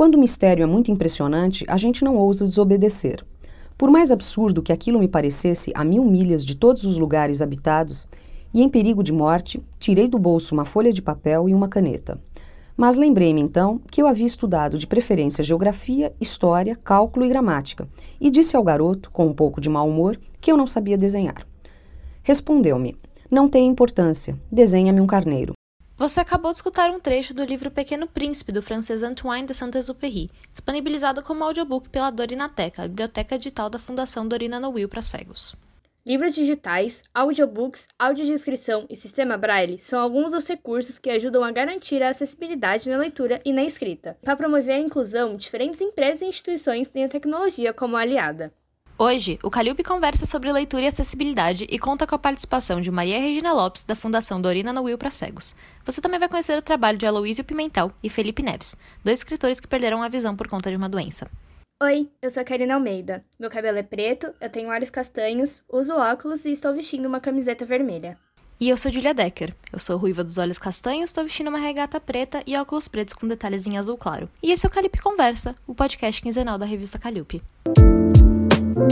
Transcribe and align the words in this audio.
Quando 0.00 0.14
o 0.14 0.18
mistério 0.18 0.62
é 0.62 0.66
muito 0.66 0.90
impressionante, 0.90 1.62
a 1.68 1.76
gente 1.76 2.02
não 2.02 2.16
ousa 2.16 2.46
desobedecer. 2.46 3.22
Por 3.76 3.90
mais 3.90 4.10
absurdo 4.10 4.62
que 4.62 4.72
aquilo 4.72 4.98
me 4.98 5.06
parecesse 5.06 5.72
a 5.74 5.84
mil 5.84 6.02
milhas 6.06 6.42
de 6.42 6.54
todos 6.54 6.86
os 6.86 6.96
lugares 6.96 7.42
habitados, 7.42 8.08
e 8.54 8.62
em 8.62 8.68
perigo 8.70 9.02
de 9.02 9.12
morte, 9.12 9.62
tirei 9.78 10.08
do 10.08 10.18
bolso 10.18 10.54
uma 10.54 10.64
folha 10.64 10.90
de 10.90 11.02
papel 11.02 11.50
e 11.50 11.54
uma 11.54 11.68
caneta. 11.68 12.18
Mas 12.74 12.96
lembrei-me 12.96 13.42
então 13.42 13.78
que 13.90 14.00
eu 14.00 14.06
havia 14.06 14.26
estudado 14.26 14.78
de 14.78 14.86
preferência 14.86 15.44
geografia, 15.44 16.14
história, 16.18 16.76
cálculo 16.76 17.26
e 17.26 17.28
gramática, 17.28 17.86
e 18.18 18.30
disse 18.30 18.56
ao 18.56 18.64
garoto, 18.64 19.10
com 19.10 19.26
um 19.26 19.34
pouco 19.34 19.60
de 19.60 19.68
mau 19.68 19.86
humor, 19.86 20.18
que 20.40 20.50
eu 20.50 20.56
não 20.56 20.66
sabia 20.66 20.96
desenhar. 20.96 21.46
Respondeu-me: 22.22 22.96
Não 23.30 23.50
tem 23.50 23.68
importância, 23.68 24.34
desenha-me 24.50 25.02
um 25.02 25.06
carneiro. 25.06 25.52
Você 26.00 26.18
acabou 26.18 26.50
de 26.50 26.56
escutar 26.56 26.88
um 26.88 26.98
trecho 26.98 27.34
do 27.34 27.44
livro 27.44 27.70
Pequeno 27.70 28.06
Príncipe, 28.06 28.52
do 28.52 28.62
francês 28.62 29.02
Antoine 29.02 29.46
de 29.46 29.52
Saint-Exupéry, 29.52 30.30
disponibilizado 30.50 31.22
como 31.22 31.44
audiobook 31.44 31.90
pela 31.90 32.10
Dorinateca, 32.10 32.84
a 32.84 32.88
biblioteca 32.88 33.36
digital 33.36 33.68
da 33.68 33.78
Fundação 33.78 34.26
Dorina 34.26 34.58
Noel 34.58 34.88
para 34.88 35.02
cegos. 35.02 35.54
Livros 36.06 36.34
digitais, 36.34 37.02
audiobooks, 37.12 37.86
audiodescrição 37.98 38.86
e 38.88 38.96
sistema 38.96 39.36
Braille 39.36 39.78
são 39.78 40.00
alguns 40.00 40.32
dos 40.32 40.48
recursos 40.48 40.98
que 40.98 41.10
ajudam 41.10 41.44
a 41.44 41.52
garantir 41.52 42.02
a 42.02 42.08
acessibilidade 42.08 42.88
na 42.88 42.96
leitura 42.96 43.38
e 43.44 43.52
na 43.52 43.62
escrita. 43.62 44.16
Para 44.22 44.36
promover 44.36 44.76
a 44.76 44.80
inclusão, 44.80 45.36
diferentes 45.36 45.82
empresas 45.82 46.22
e 46.22 46.26
instituições 46.28 46.88
têm 46.88 47.04
a 47.04 47.10
tecnologia 47.10 47.74
como 47.74 47.98
aliada. 47.98 48.50
Hoje, 49.02 49.38
o 49.42 49.48
Calliope 49.48 49.82
conversa 49.82 50.26
sobre 50.26 50.52
leitura 50.52 50.82
e 50.82 50.86
acessibilidade 50.86 51.66
e 51.70 51.78
conta 51.78 52.06
com 52.06 52.14
a 52.14 52.18
participação 52.18 52.82
de 52.82 52.90
Maria 52.90 53.18
Regina 53.18 53.50
Lopes, 53.50 53.82
da 53.82 53.96
Fundação 53.96 54.38
Dorina 54.42 54.74
Noel 54.74 54.98
para 54.98 55.10
Cegos. 55.10 55.56
Você 55.86 56.02
também 56.02 56.20
vai 56.20 56.28
conhecer 56.28 56.58
o 56.58 56.60
trabalho 56.60 56.98
de 56.98 57.06
Aloísio 57.06 57.42
Pimentel 57.42 57.90
e 58.02 58.10
Felipe 58.10 58.42
Neves, 58.42 58.76
dois 59.02 59.20
escritores 59.20 59.58
que 59.58 59.66
perderam 59.66 60.02
a 60.02 60.08
visão 60.10 60.36
por 60.36 60.48
conta 60.48 60.68
de 60.68 60.76
uma 60.76 60.86
doença. 60.86 61.30
Oi, 61.82 62.10
eu 62.20 62.28
sou 62.28 62.42
a 62.42 62.44
Karina 62.44 62.74
Almeida. 62.74 63.24
Meu 63.38 63.48
cabelo 63.48 63.78
é 63.78 63.82
preto, 63.82 64.34
eu 64.38 64.50
tenho 64.50 64.68
olhos 64.68 64.90
castanhos, 64.90 65.62
uso 65.72 65.94
óculos 65.94 66.44
e 66.44 66.52
estou 66.52 66.74
vestindo 66.74 67.06
uma 67.06 67.20
camiseta 67.20 67.64
vermelha. 67.64 68.18
E 68.60 68.68
eu 68.68 68.76
sou 68.76 68.92
Julia 68.92 69.14
Decker. 69.14 69.54
Eu 69.72 69.78
sou 69.78 69.96
ruiva 69.96 70.22
dos 70.22 70.36
olhos 70.36 70.58
castanhos, 70.58 71.08
estou 71.08 71.24
vestindo 71.24 71.48
uma 71.48 71.58
regata 71.58 71.98
preta 71.98 72.42
e 72.46 72.54
óculos 72.54 72.86
pretos 72.86 73.14
com 73.14 73.26
detalhes 73.26 73.66
em 73.66 73.78
azul 73.78 73.96
claro. 73.96 74.28
E 74.42 74.52
esse 74.52 74.66
é 74.66 74.68
o 74.68 74.70
Calipe 74.70 75.00
Conversa, 75.00 75.56
o 75.66 75.74
podcast 75.74 76.20
quinzenal 76.20 76.58
da 76.58 76.66
revista 76.66 76.98
Calipe. 76.98 77.42
Meu 78.80 78.88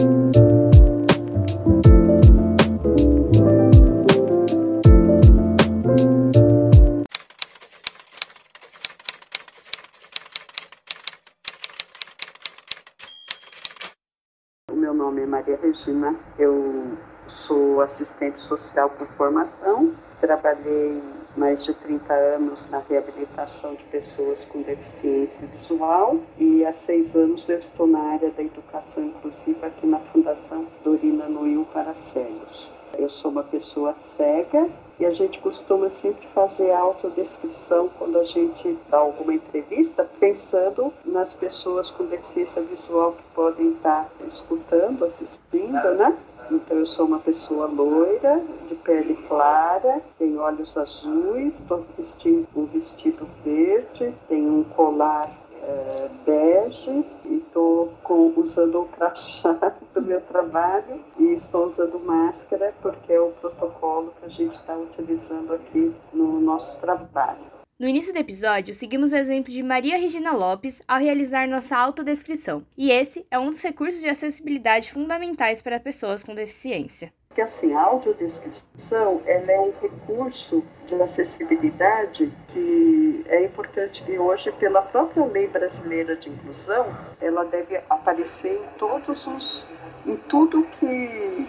nome 14.92 15.22
é 15.22 15.26
Maria 15.26 15.58
Regina, 15.62 16.14
eu 16.38 16.98
sou 17.26 17.80
assistente 17.80 18.42
social 18.42 18.90
por 18.90 19.06
formação, 19.06 19.94
trabalhei 20.20 21.02
mais 21.36 21.64
de 21.64 21.74
30 21.74 22.12
anos 22.12 22.70
na 22.70 22.78
reabilitação 22.78 23.74
de 23.74 23.84
pessoas 23.84 24.44
com 24.44 24.62
deficiência 24.62 25.46
visual 25.48 26.18
e 26.38 26.64
há 26.64 26.72
seis 26.72 27.14
anos 27.14 27.48
eu 27.48 27.58
estou 27.58 27.86
na 27.86 28.00
área 28.00 28.30
da 28.30 28.42
educação 28.42 29.04
inclusiva 29.04 29.66
aqui 29.66 29.86
na 29.86 29.98
Fundação 29.98 30.66
Dorina 30.82 31.28
Noil 31.28 31.66
para 31.72 31.94
Cegos. 31.94 32.74
Eu 32.98 33.08
sou 33.08 33.30
uma 33.30 33.44
pessoa 33.44 33.94
cega 33.94 34.68
e 34.98 35.06
a 35.06 35.10
gente 35.10 35.38
costuma 35.38 35.88
sempre 35.88 36.26
fazer 36.26 36.72
autodescrição 36.72 37.88
quando 37.96 38.18
a 38.18 38.24
gente 38.24 38.76
dá 38.88 38.98
alguma 38.98 39.32
entrevista, 39.32 40.08
pensando 40.18 40.92
nas 41.04 41.32
pessoas 41.32 41.90
com 41.90 42.04
deficiência 42.06 42.62
visual 42.62 43.12
que 43.12 43.22
podem 43.34 43.74
estar 43.74 44.10
escutando, 44.26 45.04
assistindo, 45.04 45.94
né? 45.94 46.16
Então, 46.50 46.78
eu 46.78 46.86
sou 46.86 47.06
uma 47.06 47.18
pessoa 47.18 47.66
loira, 47.66 48.42
de 48.66 48.74
pele 48.74 49.14
clara, 49.28 50.02
tenho 50.18 50.40
olhos 50.40 50.76
azuis, 50.76 51.60
estou 51.60 51.84
vestindo 51.96 52.46
um 52.56 52.64
vestido 52.64 53.26
verde, 53.44 54.14
tenho 54.26 54.60
um 54.60 54.64
colar 54.64 55.30
é, 55.62 56.08
bege 56.24 57.04
e 57.24 57.36
estou 57.36 57.92
usando 58.36 58.80
o 58.80 58.84
crachá 58.86 59.76
do 59.92 60.00
meu 60.00 60.20
trabalho 60.22 61.00
e 61.18 61.32
estou 61.32 61.66
usando 61.66 61.98
máscara 62.00 62.74
porque 62.80 63.12
é 63.12 63.20
o 63.20 63.30
protocolo 63.30 64.14
que 64.18 64.24
a 64.24 64.28
gente 64.28 64.52
está 64.52 64.74
utilizando 64.74 65.52
aqui 65.52 65.94
no 66.12 66.40
nosso 66.40 66.80
trabalho. 66.80 67.57
No 67.78 67.86
início 67.86 68.12
do 68.12 68.18
episódio, 68.18 68.74
seguimos 68.74 69.12
o 69.12 69.16
exemplo 69.16 69.52
de 69.52 69.62
Maria 69.62 69.96
Regina 69.96 70.32
Lopes 70.32 70.82
ao 70.88 70.98
realizar 70.98 71.46
nossa 71.46 71.78
autodescrição, 71.78 72.66
e 72.76 72.90
esse 72.90 73.24
é 73.30 73.38
um 73.38 73.50
dos 73.50 73.62
recursos 73.62 74.00
de 74.00 74.08
acessibilidade 74.08 74.90
fundamentais 74.90 75.62
para 75.62 75.78
pessoas 75.78 76.24
com 76.24 76.34
deficiência. 76.34 77.12
Porque 77.28 77.40
assim, 77.40 77.72
a 77.74 77.82
audiodescrição 77.82 79.22
ela 79.24 79.52
é 79.52 79.60
um 79.60 79.72
recurso 79.80 80.64
de 80.86 81.00
acessibilidade 81.00 82.32
que 82.48 83.24
é 83.28 83.44
importante 83.44 84.02
e 84.08 84.18
hoje 84.18 84.50
pela 84.50 84.82
própria 84.82 85.24
lei 85.24 85.46
brasileira 85.46 86.16
de 86.16 86.30
inclusão, 86.30 86.84
ela 87.20 87.44
deve 87.44 87.80
aparecer 87.88 88.54
em 88.54 88.76
todos 88.76 89.08
os 89.08 89.70
em 90.04 90.16
tudo 90.16 90.66
que, 90.80 91.46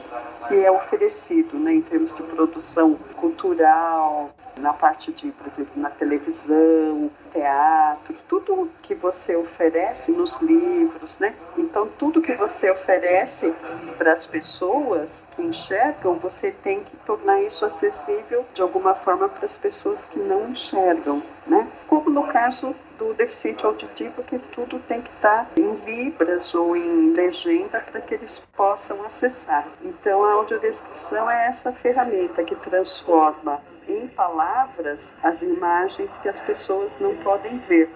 que 0.47 0.59
é 0.59 0.69
oferecido, 0.69 1.57
né, 1.57 1.73
em 1.75 1.81
termos 1.81 2.13
de 2.13 2.21
produção 2.23 2.95
cultural, 3.15 4.35
na 4.59 4.73
parte 4.73 5.11
de, 5.11 5.31
por 5.31 5.47
exemplo, 5.47 5.71
na 5.75 5.89
televisão, 5.89 7.09
teatro, 7.31 8.15
tudo 8.27 8.69
que 8.81 8.95
você 8.95 9.35
oferece 9.35 10.11
nos 10.11 10.41
livros, 10.41 11.19
né? 11.19 11.33
Então, 11.57 11.87
tudo 11.97 12.21
que 12.21 12.33
você 12.33 12.69
oferece 12.69 13.53
para 13.97 14.11
as 14.11 14.25
pessoas 14.25 15.25
que 15.35 15.41
enxergam, 15.41 16.15
você 16.15 16.51
tem 16.51 16.83
que 16.83 16.95
tornar 16.97 17.41
isso 17.41 17.65
acessível 17.65 18.45
de 18.53 18.61
alguma 18.61 18.95
forma 18.95 19.29
para 19.29 19.45
as 19.45 19.57
pessoas 19.57 20.05
que 20.05 20.19
não 20.19 20.49
enxergam, 20.49 21.21
né? 21.45 21.67
Como 21.87 22.09
no 22.09 22.27
caso 22.27 22.75
do 22.97 23.13
deficiente 23.13 23.65
auditivo, 23.65 24.21
que 24.23 24.37
tudo 24.37 24.77
tem 24.79 25.01
que 25.01 25.09
estar 25.09 25.49
em 25.55 25.73
libras 25.85 26.53
ou 26.53 26.75
em 26.75 27.13
legenda 27.13 27.79
para 27.79 28.01
que 28.01 28.13
eles 28.13 28.45
possam 28.55 29.05
acessar. 29.05 29.65
Então, 29.81 30.23
a 30.23 30.33
audiodescrição 30.33 31.31
é 31.31 31.47
essa 31.47 31.71
ferramenta 31.71 32.43
que 32.43 32.55
transforma 32.55 33.61
em 33.89 34.07
palavras 34.07 35.17
as 35.23 35.41
imagens 35.41 36.17
que 36.19 36.29
as 36.29 36.39
pessoas 36.39 36.99
não 36.99 37.15
podem 37.17 37.57
ver. 37.59 37.89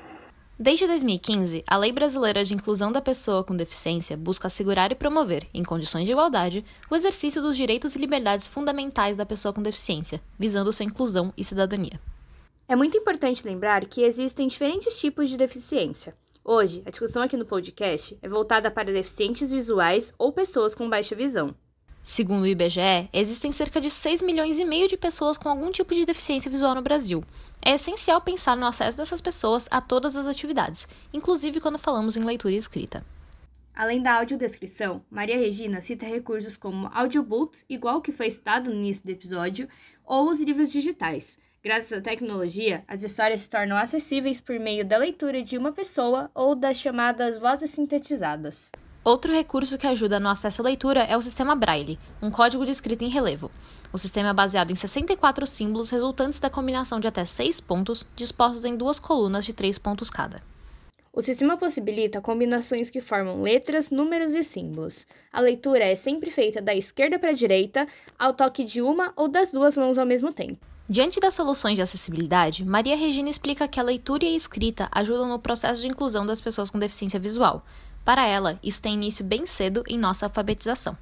Desde 0.57 0.85
2015, 0.87 1.63
a 1.67 1.77
Lei 1.77 1.91
Brasileira 1.91 2.43
de 2.43 2.53
Inclusão 2.53 2.91
da 2.91 3.01
Pessoa 3.01 3.43
com 3.43 3.55
Deficiência 3.55 4.15
busca 4.15 4.47
assegurar 4.47 4.91
e 4.91 4.95
promover, 4.95 5.47
em 5.53 5.63
condições 5.63 6.05
de 6.05 6.11
igualdade, 6.11 6.63
o 6.89 6.95
exercício 6.95 7.41
dos 7.41 7.57
direitos 7.57 7.95
e 7.95 7.99
liberdades 7.99 8.47
fundamentais 8.47 9.17
da 9.17 9.25
pessoa 9.25 9.53
com 9.53 9.61
deficiência, 9.61 10.21
visando 10.37 10.71
sua 10.71 10.85
inclusão 10.85 11.33
e 11.35 11.43
cidadania. 11.43 11.99
É 12.67 12.75
muito 12.75 12.97
importante 12.97 13.45
lembrar 13.45 13.85
que 13.85 14.03
existem 14.03 14.47
diferentes 14.47 14.99
tipos 14.99 15.29
de 15.29 15.37
deficiência. 15.37 16.15
Hoje, 16.45 16.83
a 16.85 16.89
discussão 16.89 17.23
aqui 17.23 17.35
no 17.35 17.45
podcast 17.45 18.17
é 18.21 18.29
voltada 18.29 18.69
para 18.69 18.91
deficientes 18.91 19.49
visuais 19.49 20.13
ou 20.17 20.31
pessoas 20.31 20.75
com 20.75 20.89
baixa 20.89 21.15
visão. 21.15 21.55
Segundo 22.03 22.43
o 22.43 22.47
IBGE, 22.47 23.07
existem 23.13 23.53
cerca 23.53 23.79
de 23.79 23.89
6 23.89 24.21
milhões 24.21 24.59
e 24.59 24.65
meio 24.65 24.89
de 24.89 24.97
pessoas 24.97 25.37
com 25.37 25.47
algum 25.47 25.71
tipo 25.71 25.95
de 25.95 26.05
deficiência 26.05 26.51
visual 26.51 26.75
no 26.75 26.81
Brasil. 26.81 27.23
É 27.61 27.75
essencial 27.75 28.19
pensar 28.19 28.57
no 28.57 28.65
acesso 28.65 28.97
dessas 28.97 29.21
pessoas 29.21 29.69
a 29.71 29.79
todas 29.79 30.17
as 30.17 30.27
atividades, 30.27 30.85
inclusive 31.13 31.61
quando 31.61 31.79
falamos 31.79 32.17
em 32.17 32.23
leitura 32.23 32.53
e 32.53 32.57
escrita. 32.57 33.05
Além 33.73 34.01
da 34.01 34.15
audiodescrição, 34.17 35.01
Maria 35.09 35.37
Regina 35.37 35.79
cita 35.79 36.05
recursos 36.05 36.57
como 36.57 36.89
audiobooks, 36.93 37.65
igual 37.69 38.01
que 38.01 38.11
foi 38.11 38.29
citado 38.29 38.69
no 38.69 38.75
início 38.75 39.05
do 39.05 39.11
episódio, 39.11 39.69
ou 40.03 40.29
os 40.29 40.41
livros 40.41 40.73
digitais. 40.73 41.39
Graças 41.63 41.93
à 41.93 42.01
tecnologia, 42.01 42.83
as 42.85 43.01
histórias 43.03 43.39
se 43.39 43.49
tornam 43.49 43.77
acessíveis 43.77 44.41
por 44.41 44.59
meio 44.59 44.83
da 44.83 44.97
leitura 44.97 45.41
de 45.41 45.57
uma 45.57 45.71
pessoa 45.71 46.29
ou 46.35 46.53
das 46.53 46.77
chamadas 46.77 47.38
vozes 47.38 47.71
sintetizadas. 47.71 48.73
Outro 49.03 49.33
recurso 49.33 49.77
que 49.77 49.85
ajuda 49.85 50.17
no 50.17 50.29
acesso 50.29 50.61
à 50.61 50.65
leitura 50.65 51.01
é 51.01 51.17
o 51.17 51.21
sistema 51.21 51.53
Braille, 51.55 52.00
um 52.21 52.31
código 52.31 52.63
de 52.63 52.71
escrita 52.71 53.03
em 53.03 53.09
relevo. 53.09 53.51
O 53.91 53.97
sistema 53.97 54.29
é 54.29 54.33
baseado 54.33 54.71
em 54.71 54.75
64 54.75 55.45
símbolos 55.45 55.89
resultantes 55.89 56.39
da 56.39 56.50
combinação 56.50 57.01
de 57.01 57.07
até 57.07 57.25
seis 57.25 57.59
pontos, 57.59 58.07
dispostos 58.15 58.63
em 58.63 58.77
duas 58.77 59.00
colunas 59.00 59.44
de 59.44 59.51
três 59.51 59.77
pontos 59.77 60.09
cada. 60.09 60.41
O 61.11 61.21
sistema 61.21 61.57
possibilita 61.57 62.21
combinações 62.21 62.89
que 62.89 63.01
formam 63.01 63.41
letras, 63.41 63.91
números 63.91 64.35
e 64.35 64.44
símbolos. 64.44 65.06
A 65.33 65.41
leitura 65.41 65.83
é 65.83 65.95
sempre 65.95 66.31
feita 66.31 66.61
da 66.61 66.73
esquerda 66.73 67.19
para 67.19 67.31
a 67.31 67.33
direita, 67.33 67.85
ao 68.17 68.33
toque 68.33 68.63
de 68.63 68.81
uma 68.81 69.11
ou 69.17 69.27
das 69.27 69.51
duas 69.51 69.77
mãos 69.77 69.97
ao 69.97 70.06
mesmo 70.06 70.31
tempo. 70.31 70.65
Diante 70.89 71.19
das 71.19 71.33
soluções 71.33 71.75
de 71.75 71.81
acessibilidade, 71.81 72.65
Maria 72.65 72.95
Regina 72.95 73.29
explica 73.29 73.67
que 73.67 73.79
a 73.79 73.83
leitura 73.83 74.23
e 74.25 74.33
a 74.33 74.38
escrita 74.38 74.88
ajudam 74.91 75.27
no 75.27 75.39
processo 75.39 75.81
de 75.81 75.88
inclusão 75.88 76.25
das 76.25 76.41
pessoas 76.41 76.69
com 76.69 76.79
deficiência 76.79 77.19
visual, 77.19 77.65
para 78.03 78.25
ela, 78.25 78.59
isso 78.61 78.81
tem 78.81 78.94
início 78.94 79.23
bem 79.23 79.45
cedo 79.45 79.83
em 79.88 79.97
nossa 79.97 80.25
alfabetização. 80.25 80.97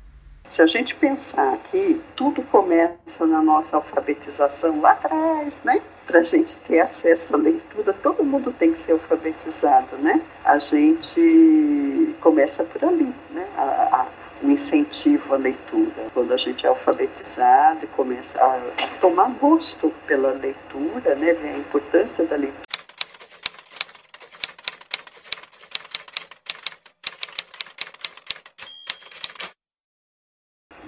Se 0.50 0.62
a 0.62 0.68
gente 0.68 0.94
pensar 0.96 1.58
que 1.72 2.02
tudo 2.14 2.42
começa 2.44 3.26
na 3.26 3.42
nossa 3.42 3.78
alfabetização 3.78 4.82
lá 4.82 4.92
atrás, 4.92 5.56
né? 5.64 5.82
Para 6.06 6.20
a 6.20 6.24
gente 6.24 6.58
ter 6.58 6.82
acesso 6.82 7.34
à 7.34 7.38
leitura, 7.38 7.94
todo 7.94 8.22
mundo 8.22 8.52
tem 8.52 8.74
que 8.74 8.84
ser 8.84 8.92
alfabetizado, 8.92 9.98
né? 9.98 10.22
A 10.44 10.60
gente 10.60 12.14
começa 12.20 12.66
por 12.66 12.84
ali, 12.84 13.16
né? 13.30 13.48
A, 13.56 14.02
a, 14.02 14.08
o 14.44 14.52
incentivo 14.52 15.34
à 15.34 15.38
leitura. 15.38 16.08
Quando 16.14 16.34
a 16.34 16.38
gente 16.38 16.66
é 16.66 16.70
alfabetizado 16.70 17.86
e 17.86 17.88
começa 17.88 18.38
a, 18.38 18.84
a 18.84 18.88
tomar 19.00 19.30
gosto 19.40 19.90
pela 20.06 20.34
leitura, 20.34 21.16
né? 21.16 21.32
Vê 21.32 21.48
a 21.48 21.58
importância 21.58 22.26
da 22.26 22.36
leitura 22.36 22.72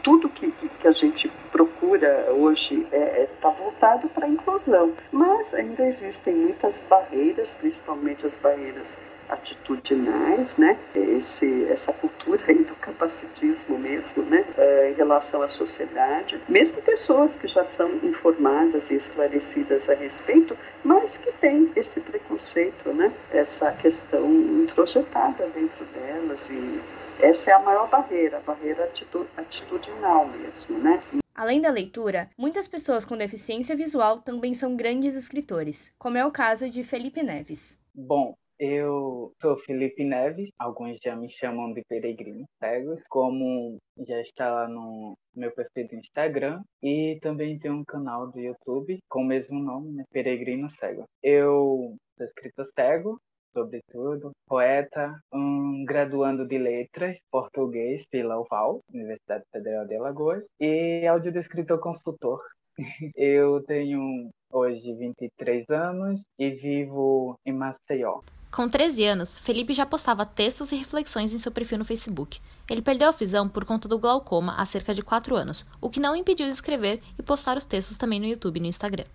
tudo 0.03 0.27
que, 0.29 0.51
que 0.51 0.82
a 0.82 0.82
gente 0.93 1.29
procura 1.51 2.31
hoje 2.31 2.83
está 2.83 2.97
é, 2.97 3.23
é, 3.23 3.29
tá 3.39 3.49
voltado 3.49 4.07
para 4.09 4.25
a 4.25 4.29
inclusão, 4.29 4.93
mas 5.11 5.53
ainda 5.53 5.85
existem 5.85 6.33
muitas 6.33 6.85
barreiras, 6.89 7.53
principalmente 7.53 8.25
as 8.25 8.37
barreiras 8.37 9.01
atitudinais, 9.29 10.57
né? 10.57 10.77
Esse, 10.93 11.65
essa 11.65 11.91
cultura 11.93 12.41
aí 12.47 12.63
do 12.63 12.75
capacitismo 12.75 13.77
mesmo, 13.77 14.23
né? 14.23 14.45
É, 14.57 14.91
em 14.91 14.93
relação 14.93 15.41
à 15.41 15.47
sociedade, 15.47 16.39
mesmo 16.47 16.81
pessoas 16.81 17.37
que 17.37 17.47
já 17.47 17.65
são 17.65 17.89
informadas 18.03 18.91
e 18.91 18.95
esclarecidas 18.95 19.89
a 19.89 19.93
respeito, 19.93 20.57
mas 20.83 21.17
que 21.17 21.31
têm 21.33 21.71
esse 21.75 22.01
preconceito, 22.01 22.89
né? 22.93 23.11
Essa 23.31 23.71
questão 23.71 24.29
introjetada 24.31 25.47
dentro 25.47 25.85
delas 25.93 26.49
e 26.49 26.81
essa 27.19 27.51
é 27.51 27.53
a 27.53 27.59
maior 27.59 27.89
barreira, 27.89 28.37
a 28.37 28.41
barreira 28.41 28.89
atitudinal 29.37 30.27
mesmo, 30.27 30.79
né? 30.79 31.01
Além 31.35 31.59
da 31.59 31.71
leitura, 31.71 32.29
muitas 32.37 32.67
pessoas 32.67 33.05
com 33.05 33.17
deficiência 33.17 33.75
visual 33.75 34.21
também 34.21 34.53
são 34.53 34.75
grandes 34.75 35.15
escritores, 35.15 35.93
como 35.97 36.17
é 36.17 36.25
o 36.25 36.31
caso 36.31 36.69
de 36.69 36.83
Felipe 36.83 37.23
Neves. 37.23 37.79
Bom, 37.93 38.35
eu 38.59 39.33
sou 39.41 39.57
Felipe 39.57 40.03
Neves, 40.03 40.49
alguns 40.59 40.99
já 41.03 41.15
me 41.15 41.29
chamam 41.29 41.73
de 41.73 41.81
Peregrino 41.89 42.45
Cego, 42.59 42.97
como 43.09 43.77
já 44.07 44.21
está 44.21 44.53
lá 44.53 44.67
no 44.67 45.17
meu 45.35 45.51
perfil 45.51 45.87
do 45.87 45.95
Instagram 45.95 46.61
e 46.81 47.17
também 47.21 47.57
tem 47.57 47.71
um 47.71 47.83
canal 47.83 48.31
do 48.31 48.39
YouTube 48.39 48.99
com 49.09 49.21
o 49.21 49.25
mesmo 49.25 49.59
nome, 49.59 49.91
né? 49.93 50.03
Peregrino 50.11 50.69
Cego. 50.69 51.03
Eu 51.21 51.95
sou 52.15 52.27
escritor 52.27 52.67
cego, 52.75 53.19
sobretudo, 53.53 54.31
poeta, 54.47 55.17
um 55.31 55.85
graduando 55.85 56.45
de 56.45 56.57
letras, 56.57 57.17
português 57.31 58.05
pela 58.09 58.39
UFAL, 58.39 58.81
Universidade 58.93 59.43
Federal 59.51 59.85
de 59.85 59.95
Alagoas, 59.95 60.43
e 60.59 61.05
audiodescritor 61.07 61.79
consultor. 61.79 62.41
Eu 63.15 63.63
tenho 63.63 64.29
hoje 64.51 64.93
23 64.95 65.69
anos 65.69 66.23
e 66.37 66.49
vivo 66.49 67.37
em 67.45 67.53
Maceió. 67.53 68.21
Com 68.51 68.69
13 68.69 69.03
anos, 69.05 69.35
Felipe 69.39 69.73
já 69.73 69.83
postava 69.83 70.27
textos 70.27 70.71
e 70.71 70.75
reflexões 70.75 71.33
em 71.33 71.39
seu 71.39 71.51
perfil 71.51 71.79
no 71.79 71.85
Facebook. 71.85 72.39
Ele 72.69 72.83
perdeu 72.83 73.09
a 73.09 73.11
visão 73.11 73.49
por 73.49 73.65
conta 73.65 73.87
do 73.87 73.97
glaucoma 73.97 74.55
há 74.61 74.65
cerca 74.65 74.93
de 74.93 75.01
4 75.01 75.35
anos, 75.35 75.67
o 75.81 75.89
que 75.89 75.99
não 75.99 76.15
impediu 76.15 76.45
de 76.45 76.53
escrever 76.53 77.01
e 77.17 77.23
postar 77.23 77.57
os 77.57 77.65
textos 77.65 77.97
também 77.97 78.19
no 78.19 78.27
YouTube 78.27 78.57
e 78.57 78.59
no 78.59 78.67
Instagram. 78.67 79.05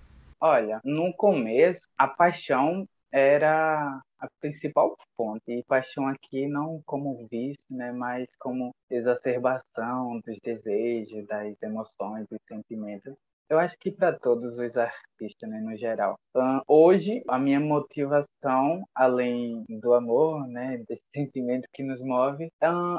Olha, 0.40 0.80
no 0.84 1.12
começo, 1.14 1.80
a 1.96 2.08
paixão 2.08 2.84
era 3.12 4.00
a 4.18 4.28
principal 4.40 4.96
fonte. 5.16 5.50
E 5.50 5.64
paixão 5.64 6.06
aqui 6.08 6.46
não 6.46 6.82
como 6.86 7.26
vício, 7.30 7.64
né, 7.70 7.92
mas 7.92 8.26
como 8.38 8.74
exacerbação 8.90 10.20
dos 10.24 10.38
desejos, 10.42 11.26
das 11.26 11.60
emoções, 11.62 12.26
dos 12.28 12.40
sentimentos. 12.48 13.14
Eu 13.50 13.58
acho 13.58 13.78
que 13.78 13.90
para 13.90 14.12
todos 14.18 14.58
os 14.58 14.76
artistas, 14.76 15.48
né, 15.48 15.58
no 15.60 15.74
geral. 15.74 16.18
Hoje, 16.66 17.22
a 17.26 17.38
minha 17.38 17.58
motivação, 17.58 18.84
além 18.94 19.64
do 19.70 19.94
amor, 19.94 20.46
né, 20.46 20.84
desse 20.86 21.02
sentimento 21.16 21.66
que 21.72 21.82
nos 21.82 21.98
move, 22.00 22.50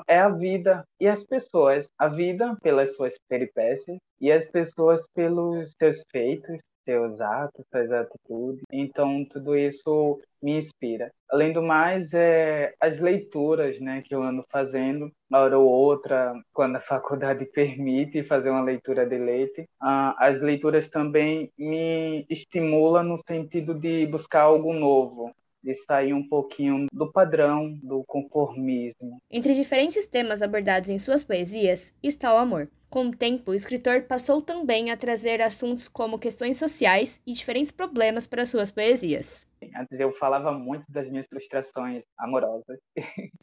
é 0.07 0.19
a 0.19 0.29
vida 0.29 0.83
e 0.99 1.07
as 1.07 1.23
pessoas. 1.23 1.87
A 1.99 2.07
vida 2.07 2.57
pelas 2.63 2.95
suas 2.95 3.15
peripécias 3.27 3.99
e 4.19 4.31
as 4.31 4.47
pessoas 4.49 5.05
pelos 5.13 5.71
seus 5.77 6.03
feitos, 6.11 6.59
seus 6.89 7.21
atos, 7.21 7.63
suas 7.71 7.91
atitudes. 7.91 8.63
Então, 8.71 9.23
tudo 9.25 9.55
isso 9.55 10.19
me 10.41 10.57
inspira. 10.57 11.11
Além 11.29 11.53
do 11.53 11.61
mais, 11.61 12.11
é, 12.13 12.73
as 12.81 12.99
leituras 12.99 13.79
né, 13.79 14.01
que 14.03 14.15
eu 14.15 14.23
ando 14.23 14.43
fazendo, 14.49 15.11
uma 15.29 15.39
hora 15.39 15.59
ou 15.59 15.69
outra, 15.69 16.33
quando 16.51 16.77
a 16.77 16.81
faculdade 16.89 17.45
permite 17.45 18.23
fazer 18.23 18.49
uma 18.49 18.63
leitura 18.63 19.05
de 19.05 19.17
leite, 19.19 19.65
ah, 19.79 20.15
as 20.17 20.41
leituras 20.41 20.87
também 20.87 21.51
me 21.57 22.25
estimulam 22.27 23.03
no 23.03 23.17
sentido 23.19 23.75
de 23.75 24.07
buscar 24.07 24.41
algo 24.41 24.73
novo, 24.73 25.31
de 25.63 25.75
sair 25.75 26.13
um 26.13 26.27
pouquinho 26.27 26.87
do 26.91 27.11
padrão, 27.11 27.77
do 27.83 28.03
conformismo. 28.07 29.21
Entre 29.29 29.53
diferentes 29.53 30.07
temas 30.07 30.41
abordados 30.41 30.89
em 30.89 30.97
suas 30.97 31.23
poesias 31.23 31.93
está 32.01 32.33
o 32.33 32.37
amor. 32.37 32.67
Com 32.89 33.09
o 33.09 33.15
tempo, 33.15 33.51
o 33.51 33.53
escritor 33.53 34.01
passou 34.07 34.41
também 34.41 34.89
a 34.89 34.97
trazer 34.97 35.43
assuntos 35.43 35.87
como 35.87 36.17
questões 36.17 36.57
sociais 36.57 37.21
e 37.25 37.33
diferentes 37.33 37.71
problemas 37.71 38.25
para 38.25 38.45
suas 38.45 38.71
poesias. 38.71 39.47
Antes 39.75 39.99
eu 39.99 40.11
falava 40.17 40.51
muito 40.51 40.85
das 40.89 41.07
minhas 41.07 41.27
frustrações 41.27 42.03
amorosas. 42.17 42.79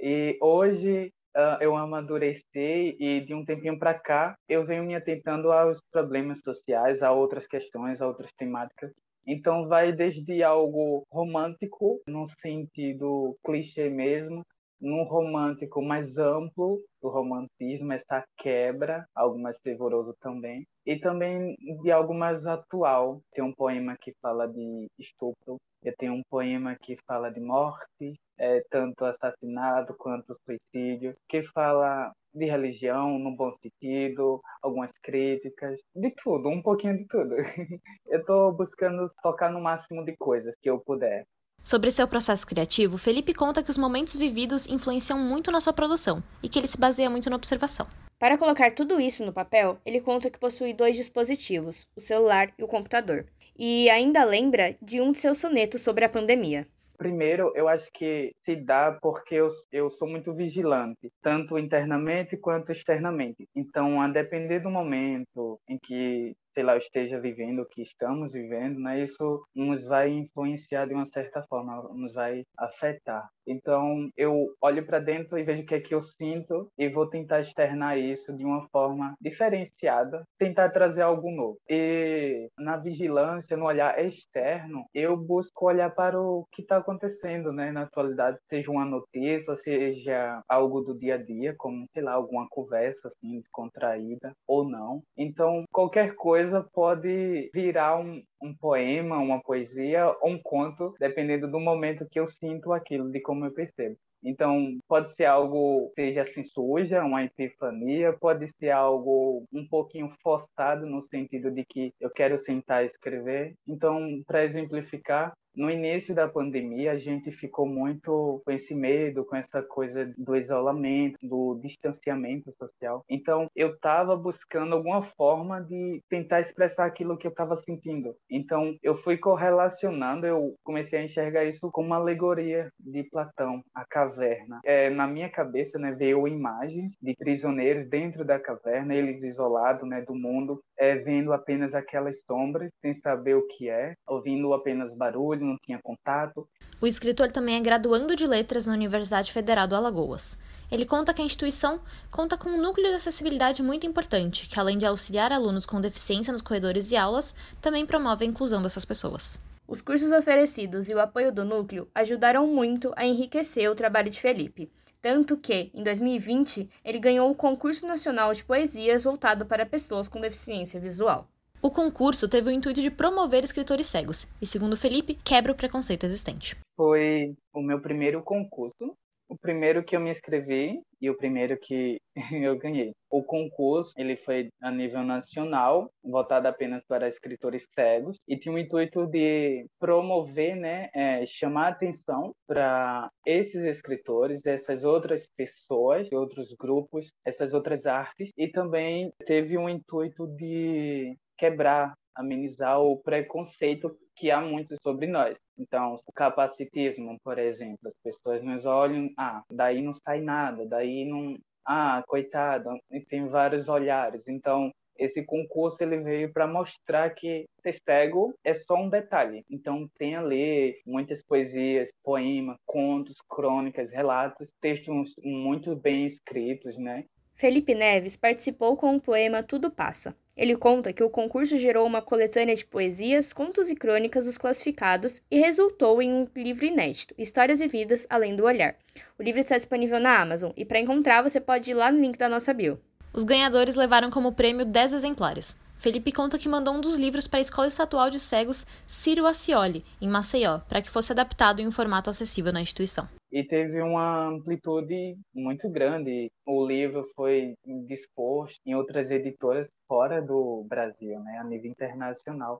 e 0.00 0.38
hoje 0.40 1.12
uh, 1.36 1.60
eu 1.60 1.76
amadureci 1.76 2.96
e 2.98 3.20
de 3.20 3.34
um 3.34 3.44
tempinho 3.44 3.78
para 3.78 3.92
cá 3.92 4.34
eu 4.48 4.64
venho 4.64 4.84
me 4.84 4.94
atentando 4.94 5.52
aos 5.52 5.78
problemas 5.92 6.40
sociais, 6.40 7.02
a 7.02 7.12
outras 7.12 7.46
questões, 7.46 8.00
a 8.00 8.06
outras 8.06 8.30
temáticas. 8.38 8.90
Então 9.26 9.68
vai 9.68 9.92
desde 9.92 10.42
algo 10.42 11.04
romântico, 11.12 12.00
no 12.08 12.26
sentido 12.40 13.36
clichê 13.44 13.90
mesmo, 13.90 14.42
num 14.80 15.02
romântico 15.04 15.82
mais 15.82 16.18
amplo 16.18 16.80
do 17.02 17.08
romantismo, 17.08 17.92
essa 17.92 18.24
quebra, 18.38 19.06
algo 19.14 19.38
mais 19.38 19.58
fervoroso 19.60 20.14
também, 20.20 20.66
e 20.84 20.98
também 20.98 21.56
de 21.82 21.90
algo 21.90 22.14
mais 22.14 22.44
atual. 22.46 23.20
Tem 23.32 23.44
um 23.44 23.52
poema 23.52 23.96
que 24.00 24.12
fala 24.20 24.46
de 24.46 24.86
estupro, 24.98 25.56
eu 25.82 25.94
tenho 25.96 26.14
um 26.14 26.22
poema 26.30 26.76
que 26.82 26.96
fala 27.06 27.30
de 27.30 27.40
morte, 27.40 28.14
é, 28.38 28.60
tanto 28.70 29.04
assassinato 29.04 29.94
quanto 29.96 30.36
suicídio, 30.44 31.14
que 31.28 31.42
fala 31.54 32.12
de 32.34 32.44
religião 32.44 33.18
no 33.18 33.34
bom 33.34 33.52
sentido, 33.62 34.40
algumas 34.62 34.92
críticas, 35.02 35.80
de 35.94 36.10
tudo, 36.22 36.48
um 36.48 36.62
pouquinho 36.62 36.98
de 36.98 37.06
tudo. 37.06 37.34
eu 38.06 38.20
estou 38.20 38.52
buscando 38.52 39.08
tocar 39.22 39.50
no 39.50 39.60
máximo 39.60 40.04
de 40.04 40.14
coisas 40.16 40.54
que 40.60 40.68
eu 40.68 40.78
puder. 40.80 41.24
Sobre 41.66 41.90
seu 41.90 42.06
processo 42.06 42.46
criativo, 42.46 42.96
Felipe 42.96 43.34
conta 43.34 43.60
que 43.60 43.72
os 43.72 43.76
momentos 43.76 44.14
vividos 44.14 44.68
influenciam 44.68 45.18
muito 45.18 45.50
na 45.50 45.60
sua 45.60 45.72
produção 45.72 46.22
e 46.40 46.48
que 46.48 46.60
ele 46.60 46.68
se 46.68 46.78
baseia 46.78 47.10
muito 47.10 47.28
na 47.28 47.34
observação. 47.34 47.88
Para 48.20 48.38
colocar 48.38 48.72
tudo 48.72 49.00
isso 49.00 49.26
no 49.26 49.32
papel, 49.32 49.76
ele 49.84 50.00
conta 50.00 50.30
que 50.30 50.38
possui 50.38 50.72
dois 50.72 50.94
dispositivos, 50.94 51.84
o 51.96 52.00
celular 52.00 52.52
e 52.56 52.62
o 52.62 52.68
computador. 52.68 53.26
E 53.58 53.90
ainda 53.90 54.22
lembra 54.22 54.76
de 54.80 55.00
um 55.00 55.10
de 55.10 55.18
seus 55.18 55.38
sonetos 55.38 55.80
sobre 55.80 56.04
a 56.04 56.08
pandemia. 56.08 56.68
Primeiro, 56.96 57.50
eu 57.56 57.66
acho 57.66 57.90
que 57.92 58.32
se 58.44 58.54
dá 58.54 58.96
porque 59.02 59.34
eu, 59.34 59.48
eu 59.72 59.90
sou 59.90 60.06
muito 60.06 60.32
vigilante, 60.32 61.10
tanto 61.20 61.58
internamente 61.58 62.36
quanto 62.36 62.70
externamente. 62.70 63.48
Então, 63.56 64.00
a 64.00 64.06
depender 64.06 64.60
do 64.60 64.70
momento 64.70 65.58
em 65.68 65.76
que 65.80 66.32
sei 66.56 66.62
lá, 66.64 66.74
esteja 66.78 67.20
vivendo 67.20 67.60
o 67.60 67.66
que 67.66 67.82
estamos 67.82 68.32
vivendo, 68.32 68.80
né, 68.80 69.04
isso 69.04 69.46
nos 69.54 69.84
vai 69.84 70.08
influenciar 70.08 70.86
de 70.86 70.94
uma 70.94 71.04
certa 71.04 71.42
forma, 71.42 71.82
nos 71.92 72.14
vai 72.14 72.44
afetar. 72.56 73.28
Então, 73.46 74.10
eu 74.16 74.48
olho 74.60 74.84
para 74.84 74.98
dentro 74.98 75.38
e 75.38 75.42
vejo 75.42 75.62
o 75.62 75.66
que 75.66 75.74
é 75.74 75.80
que 75.80 75.94
eu 75.94 76.02
sinto 76.02 76.68
e 76.78 76.88
vou 76.88 77.06
tentar 77.06 77.40
externar 77.40 77.98
isso 77.98 78.32
de 78.32 78.44
uma 78.44 78.68
forma 78.68 79.14
diferenciada, 79.20 80.24
tentar 80.38 80.70
trazer 80.70 81.02
algo 81.02 81.30
novo. 81.30 81.58
E 81.68 82.48
na 82.58 82.76
vigilância, 82.76 83.56
no 83.56 83.66
olhar 83.66 83.98
externo, 84.04 84.84
eu 84.94 85.16
busco 85.16 85.66
olhar 85.66 85.90
para 85.94 86.20
o 86.20 86.46
que 86.52 86.62
está 86.62 86.78
acontecendo, 86.78 87.52
né, 87.52 87.70
na 87.70 87.82
atualidade, 87.82 88.38
seja 88.48 88.70
uma 88.70 88.84
notícia, 88.84 89.56
seja 89.56 90.42
algo 90.48 90.80
do 90.80 90.98
dia 90.98 91.14
a 91.14 91.18
dia, 91.18 91.54
como, 91.56 91.86
sei 91.92 92.02
lá, 92.02 92.12
alguma 92.12 92.48
conversa 92.48 93.08
assim 93.08 93.40
descontraída 93.40 94.32
ou 94.46 94.68
não. 94.68 95.02
Então, 95.16 95.64
qualquer 95.72 96.14
coisa 96.14 96.66
pode 96.72 97.50
virar 97.52 97.98
um, 97.98 98.22
um 98.42 98.54
poema, 98.54 99.18
uma 99.18 99.40
poesia 99.40 100.06
ou 100.20 100.30
um 100.30 100.40
conto, 100.42 100.94
dependendo 100.98 101.50
do 101.50 101.60
momento 101.60 102.06
que 102.10 102.20
eu 102.20 102.28
sinto 102.28 102.72
aquilo, 102.72 103.10
de 103.10 103.20
como 103.20 103.35
eu 103.44 103.52
percebo. 103.52 103.96
Então, 104.22 104.78
pode 104.88 105.12
ser 105.14 105.26
algo, 105.26 105.92
seja 105.94 106.22
assim, 106.22 106.44
suja, 106.44 107.04
uma 107.04 107.22
epifania, 107.24 108.12
pode 108.12 108.48
ser 108.48 108.70
algo 108.70 109.44
um 109.52 109.66
pouquinho 109.68 110.12
forçado, 110.20 110.86
no 110.86 111.02
sentido 111.02 111.50
de 111.50 111.64
que 111.64 111.92
eu 112.00 112.10
quero 112.10 112.38
sentar 112.40 112.82
e 112.82 112.86
escrever. 112.86 113.54
Então, 113.66 114.22
para 114.26 114.44
exemplificar, 114.44 115.32
no 115.56 115.70
início 115.70 116.14
da 116.14 116.28
pandemia, 116.28 116.92
a 116.92 116.98
gente 116.98 117.32
ficou 117.32 117.66
muito 117.66 118.42
com 118.44 118.52
esse 118.52 118.74
medo, 118.74 119.24
com 119.24 119.36
essa 119.36 119.62
coisa 119.62 120.12
do 120.16 120.36
isolamento, 120.36 121.18
do 121.22 121.58
distanciamento 121.62 122.52
social. 122.58 123.02
Então, 123.08 123.48
eu 123.56 123.70
estava 123.70 124.14
buscando 124.14 124.74
alguma 124.74 125.02
forma 125.16 125.62
de 125.62 126.02
tentar 126.10 126.40
expressar 126.40 126.84
aquilo 126.84 127.16
que 127.16 127.26
eu 127.26 127.30
estava 127.30 127.56
sentindo. 127.56 128.14
Então, 128.30 128.76
eu 128.82 128.96
fui 128.98 129.16
correlacionando, 129.16 130.26
eu 130.26 130.54
comecei 130.62 130.98
a 130.98 131.04
enxergar 131.04 131.44
isso 131.44 131.70
como 131.72 131.88
uma 131.88 131.96
alegoria 131.96 132.68
de 132.78 133.04
Platão, 133.04 133.62
a 133.74 133.84
caverna. 133.86 134.60
É, 134.64 134.90
na 134.90 135.06
minha 135.06 135.30
cabeça, 135.30 135.78
né, 135.78 135.92
veio 135.92 136.28
imagens 136.28 136.92
de 137.00 137.14
prisioneiros 137.16 137.88
dentro 137.88 138.24
da 138.24 138.38
caverna, 138.38 138.94
eles 138.94 139.22
isolados, 139.22 139.88
né, 139.88 140.02
do 140.02 140.14
mundo, 140.14 140.60
é, 140.78 140.96
vendo 140.96 141.32
apenas 141.32 141.74
aquelas 141.74 142.20
sombras, 142.26 142.70
sem 142.80 142.94
saber 142.94 143.36
o 143.36 143.46
que 143.46 143.70
é, 143.70 143.94
ouvindo 144.06 144.52
apenas 144.52 144.94
barulho, 144.94 145.45
não 145.46 145.58
tinha 145.58 145.80
contato. 145.80 146.46
O 146.80 146.86
escritor 146.86 147.32
também 147.32 147.56
é 147.56 147.60
graduando 147.60 148.14
de 148.14 148.26
letras 148.26 148.66
na 148.66 148.74
Universidade 148.74 149.32
Federal 149.32 149.66
do 149.66 149.74
Alagoas. 149.74 150.36
Ele 150.70 150.84
conta 150.84 151.14
que 151.14 151.22
a 151.22 151.24
instituição 151.24 151.80
conta 152.10 152.36
com 152.36 152.48
um 152.48 152.60
núcleo 152.60 152.88
de 152.88 152.96
acessibilidade 152.96 153.62
muito 153.62 153.86
importante, 153.86 154.48
que 154.48 154.58
além 154.58 154.76
de 154.76 154.84
auxiliar 154.84 155.32
alunos 155.32 155.64
com 155.64 155.80
deficiência 155.80 156.32
nos 156.32 156.42
corredores 156.42 156.90
e 156.90 156.96
aulas, 156.96 157.34
também 157.60 157.86
promove 157.86 158.24
a 158.24 158.28
inclusão 158.28 158.60
dessas 158.60 158.84
pessoas. 158.84 159.38
Os 159.68 159.80
cursos 159.80 160.12
oferecidos 160.12 160.90
e 160.90 160.94
o 160.94 161.00
apoio 161.00 161.32
do 161.32 161.44
núcleo 161.44 161.88
ajudaram 161.94 162.46
muito 162.46 162.92
a 162.96 163.06
enriquecer 163.06 163.70
o 163.70 163.74
trabalho 163.74 164.10
de 164.10 164.20
Felipe, 164.20 164.70
tanto 165.00 165.36
que, 165.36 165.70
em 165.72 165.82
2020, 165.82 166.68
ele 166.84 166.98
ganhou 166.98 167.30
o 167.30 167.34
Concurso 167.34 167.86
Nacional 167.86 168.34
de 168.34 168.44
Poesias 168.44 169.04
voltado 169.04 169.46
para 169.46 169.66
pessoas 169.66 170.08
com 170.08 170.20
deficiência 170.20 170.80
visual. 170.80 171.28
O 171.62 171.70
concurso 171.70 172.28
teve 172.28 172.48
o 172.48 172.52
intuito 172.52 172.80
de 172.80 172.90
promover 172.90 173.42
escritores 173.42 173.86
cegos 173.86 174.26
e, 174.40 174.46
segundo 174.46 174.76
Felipe, 174.76 175.14
quebra 175.14 175.52
o 175.52 175.56
preconceito 175.56 176.04
existente. 176.04 176.56
Foi 176.76 177.34
o 177.52 177.62
meu 177.62 177.80
primeiro 177.80 178.22
concurso 178.22 178.94
o 179.28 179.36
primeiro 179.36 179.84
que 179.84 179.96
eu 179.96 180.00
me 180.00 180.10
inscrevi 180.10 180.80
e 181.00 181.10
o 181.10 181.16
primeiro 181.16 181.58
que 181.58 181.98
eu 182.32 182.56
ganhei. 182.58 182.92
O 183.10 183.22
concurso 183.22 183.92
ele 183.96 184.16
foi 184.16 184.48
a 184.62 184.70
nível 184.70 185.02
nacional, 185.02 185.90
voltado 186.02 186.48
apenas 186.48 186.84
para 186.86 187.08
escritores 187.08 187.66
cegos 187.74 188.16
e 188.26 188.36
tinha 188.36 188.54
o 188.54 188.58
intuito 188.58 189.06
de 189.06 189.66
promover, 189.78 190.56
né, 190.56 190.88
é, 190.94 191.26
chamar 191.26 191.68
atenção 191.68 192.32
para 192.46 193.08
esses 193.26 193.62
escritores, 193.64 194.44
essas 194.44 194.84
outras 194.84 195.26
pessoas, 195.36 196.10
outros 196.12 196.54
grupos, 196.58 197.10
essas 197.24 197.52
outras 197.52 197.86
artes 197.86 198.30
e 198.36 198.48
também 198.48 199.10
teve 199.26 199.58
um 199.58 199.68
intuito 199.68 200.26
de 200.36 201.16
quebrar 201.36 201.94
amenizar 202.14 202.80
o 202.80 202.96
preconceito 202.96 203.94
que 204.16 204.30
há 204.30 204.40
muito 204.40 204.74
sobre 204.82 205.06
nós. 205.06 205.36
Então, 205.58 205.94
o 206.06 206.12
capacitismo, 206.12 207.18
por 207.22 207.38
exemplo, 207.38 207.78
as 207.88 207.94
pessoas 208.02 208.42
nos 208.42 208.64
olham, 208.64 209.10
ah, 209.18 209.42
daí 209.50 209.82
não 209.82 209.92
sai 209.92 210.20
nada, 210.20 210.66
daí 210.66 211.04
não, 211.04 211.36
ah, 211.64 212.02
coitado, 212.06 212.70
e 212.90 213.00
tem 213.00 213.28
vários 213.28 213.68
olhares. 213.68 214.26
Então, 214.26 214.70
esse 214.98 215.22
concurso 215.22 215.82
ele 215.82 215.98
veio 215.98 216.32
para 216.32 216.46
mostrar 216.46 217.10
que 217.10 217.44
ser 217.62 217.78
cego 217.84 218.34
é 218.42 218.54
só 218.54 218.76
um 218.76 218.88
detalhe. 218.88 219.44
Então 219.50 219.86
tem 219.98 220.14
a 220.14 220.22
ler 220.22 220.80
muitas 220.86 221.22
poesias, 221.22 221.90
poemas, 222.02 222.56
contos, 222.64 223.16
crônicas, 223.28 223.92
relatos, 223.92 224.48
textos 224.60 225.14
muito 225.22 225.76
bem 225.76 226.06
escritos, 226.06 226.78
né? 226.78 227.04
Felipe 227.36 227.74
Neves 227.74 228.16
participou 228.16 228.78
com 228.78 228.96
o 228.96 229.00
poema 229.00 229.42
Tudo 229.42 229.70
Passa. 229.70 230.16
Ele 230.34 230.56
conta 230.56 230.90
que 230.90 231.02
o 231.02 231.10
concurso 231.10 231.58
gerou 231.58 231.86
uma 231.86 232.00
coletânea 232.00 232.56
de 232.56 232.64
poesias, 232.64 233.30
contos 233.30 233.68
e 233.68 233.76
crônicas 233.76 234.24
dos 234.24 234.38
classificados 234.38 235.20
e 235.30 235.38
resultou 235.38 236.00
em 236.00 236.10
um 236.10 236.26
livro 236.34 236.64
inédito, 236.64 237.14
Histórias 237.18 237.60
e 237.60 237.68
Vidas 237.68 238.06
Além 238.08 238.34
do 238.34 238.44
Olhar. 238.44 238.74
O 239.18 239.22
livro 239.22 239.40
está 239.40 239.56
disponível 239.56 240.00
na 240.00 240.18
Amazon 240.18 240.50
e 240.56 240.64
para 240.64 240.80
encontrar 240.80 241.22
você 241.22 241.38
pode 241.38 241.70
ir 241.70 241.74
lá 241.74 241.92
no 241.92 242.00
link 242.00 242.16
da 242.16 242.28
nossa 242.28 242.54
bio. 242.54 242.80
Os 243.12 243.22
ganhadores 243.22 243.74
levaram 243.74 244.10
como 244.10 244.32
prêmio 244.32 244.64
10 244.64 244.94
exemplares. 244.94 245.54
Felipe 245.86 246.10
conta 246.10 246.36
que 246.36 246.48
mandou 246.48 246.74
um 246.74 246.80
dos 246.80 246.96
livros 246.96 247.28
para 247.28 247.38
a 247.38 247.40
Escola 247.40 247.68
Estatual 247.68 248.10
de 248.10 248.18
Cegos 248.18 248.66
Ciro 248.88 249.24
Acioli, 249.24 249.84
em 250.02 250.08
Maceió, 250.08 250.58
para 250.68 250.82
que 250.82 250.90
fosse 250.90 251.12
adaptado 251.12 251.60
em 251.60 251.68
um 251.68 251.70
formato 251.70 252.10
acessível 252.10 252.52
na 252.52 252.60
instituição 252.60 253.08
e 253.30 253.44
teve 253.44 253.80
uma 253.80 254.28
amplitude 254.30 255.16
muito 255.32 255.68
grande. 255.70 256.28
O 256.44 256.66
livro 256.66 257.08
foi 257.14 257.54
disposto 257.86 258.56
em 258.66 258.74
outras 258.74 259.12
editoras 259.12 259.68
fora 259.86 260.20
do 260.20 260.64
Brasil, 260.68 261.20
né, 261.20 261.38
a 261.38 261.44
nível 261.44 261.70
internacional. 261.70 262.58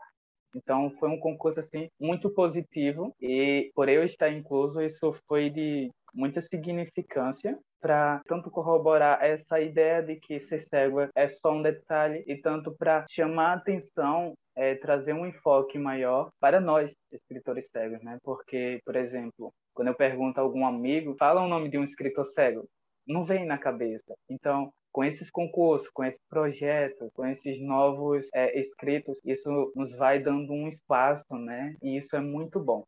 Então 0.54 0.90
foi 1.00 1.08
um 1.08 1.18
concurso 1.18 1.58
assim 1.58 1.88
muito 2.00 2.30
positivo 2.30 3.12
e 3.20 3.72
por 3.74 3.88
eu 3.88 4.04
estar 4.04 4.30
incluso 4.30 4.80
isso 4.80 5.12
foi 5.26 5.50
de 5.50 5.90
muita 6.14 6.40
significância 6.40 7.58
para 7.86 8.20
tanto 8.26 8.50
corroborar 8.50 9.22
essa 9.22 9.60
ideia 9.60 10.02
de 10.02 10.16
que 10.16 10.40
ser 10.40 10.60
cego 10.62 11.08
é 11.14 11.28
só 11.28 11.52
um 11.52 11.62
detalhe 11.62 12.24
e 12.26 12.36
tanto 12.36 12.74
para 12.76 13.06
chamar 13.08 13.50
a 13.50 13.54
atenção 13.54 14.34
é, 14.56 14.74
trazer 14.74 15.12
um 15.12 15.24
enfoque 15.24 15.78
maior 15.78 16.30
para 16.40 16.60
nós 16.60 16.90
escritores 17.12 17.68
cegos, 17.70 18.02
né? 18.02 18.18
Porque, 18.24 18.80
por 18.84 18.96
exemplo, 18.96 19.52
quando 19.72 19.86
eu 19.86 19.94
pergunto 19.94 20.40
a 20.40 20.42
algum 20.42 20.66
amigo, 20.66 21.14
fala 21.16 21.42
o 21.42 21.48
nome 21.48 21.68
de 21.68 21.78
um 21.78 21.84
escritor 21.84 22.26
cego, 22.26 22.66
não 23.06 23.24
vem 23.24 23.46
na 23.46 23.56
cabeça. 23.56 24.16
Então, 24.28 24.72
com 24.90 25.04
esses 25.04 25.30
concursos, 25.30 25.88
com 25.88 26.02
esse 26.02 26.18
projeto, 26.28 27.08
com 27.14 27.24
esses 27.24 27.62
novos 27.62 28.26
é, 28.34 28.58
escritos, 28.58 29.20
isso 29.24 29.72
nos 29.76 29.92
vai 29.92 30.18
dando 30.18 30.52
um 30.52 30.66
espaço, 30.66 31.36
né? 31.36 31.76
E 31.80 31.96
isso 31.96 32.16
é 32.16 32.20
muito 32.20 32.58
bom. 32.58 32.82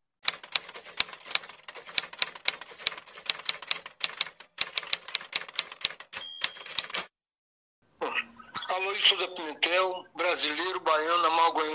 Aloysio 8.78 9.18
da 9.18 9.28
Pimentel, 9.28 10.04
brasileiro, 10.14 10.78
baiano, 10.80 11.26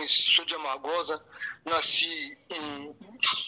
amalgoense, 0.03 0.31
sou 0.31 0.45
de 0.45 0.55
Amargosa, 0.55 1.25
nasci 1.65 2.37
em 2.49 2.95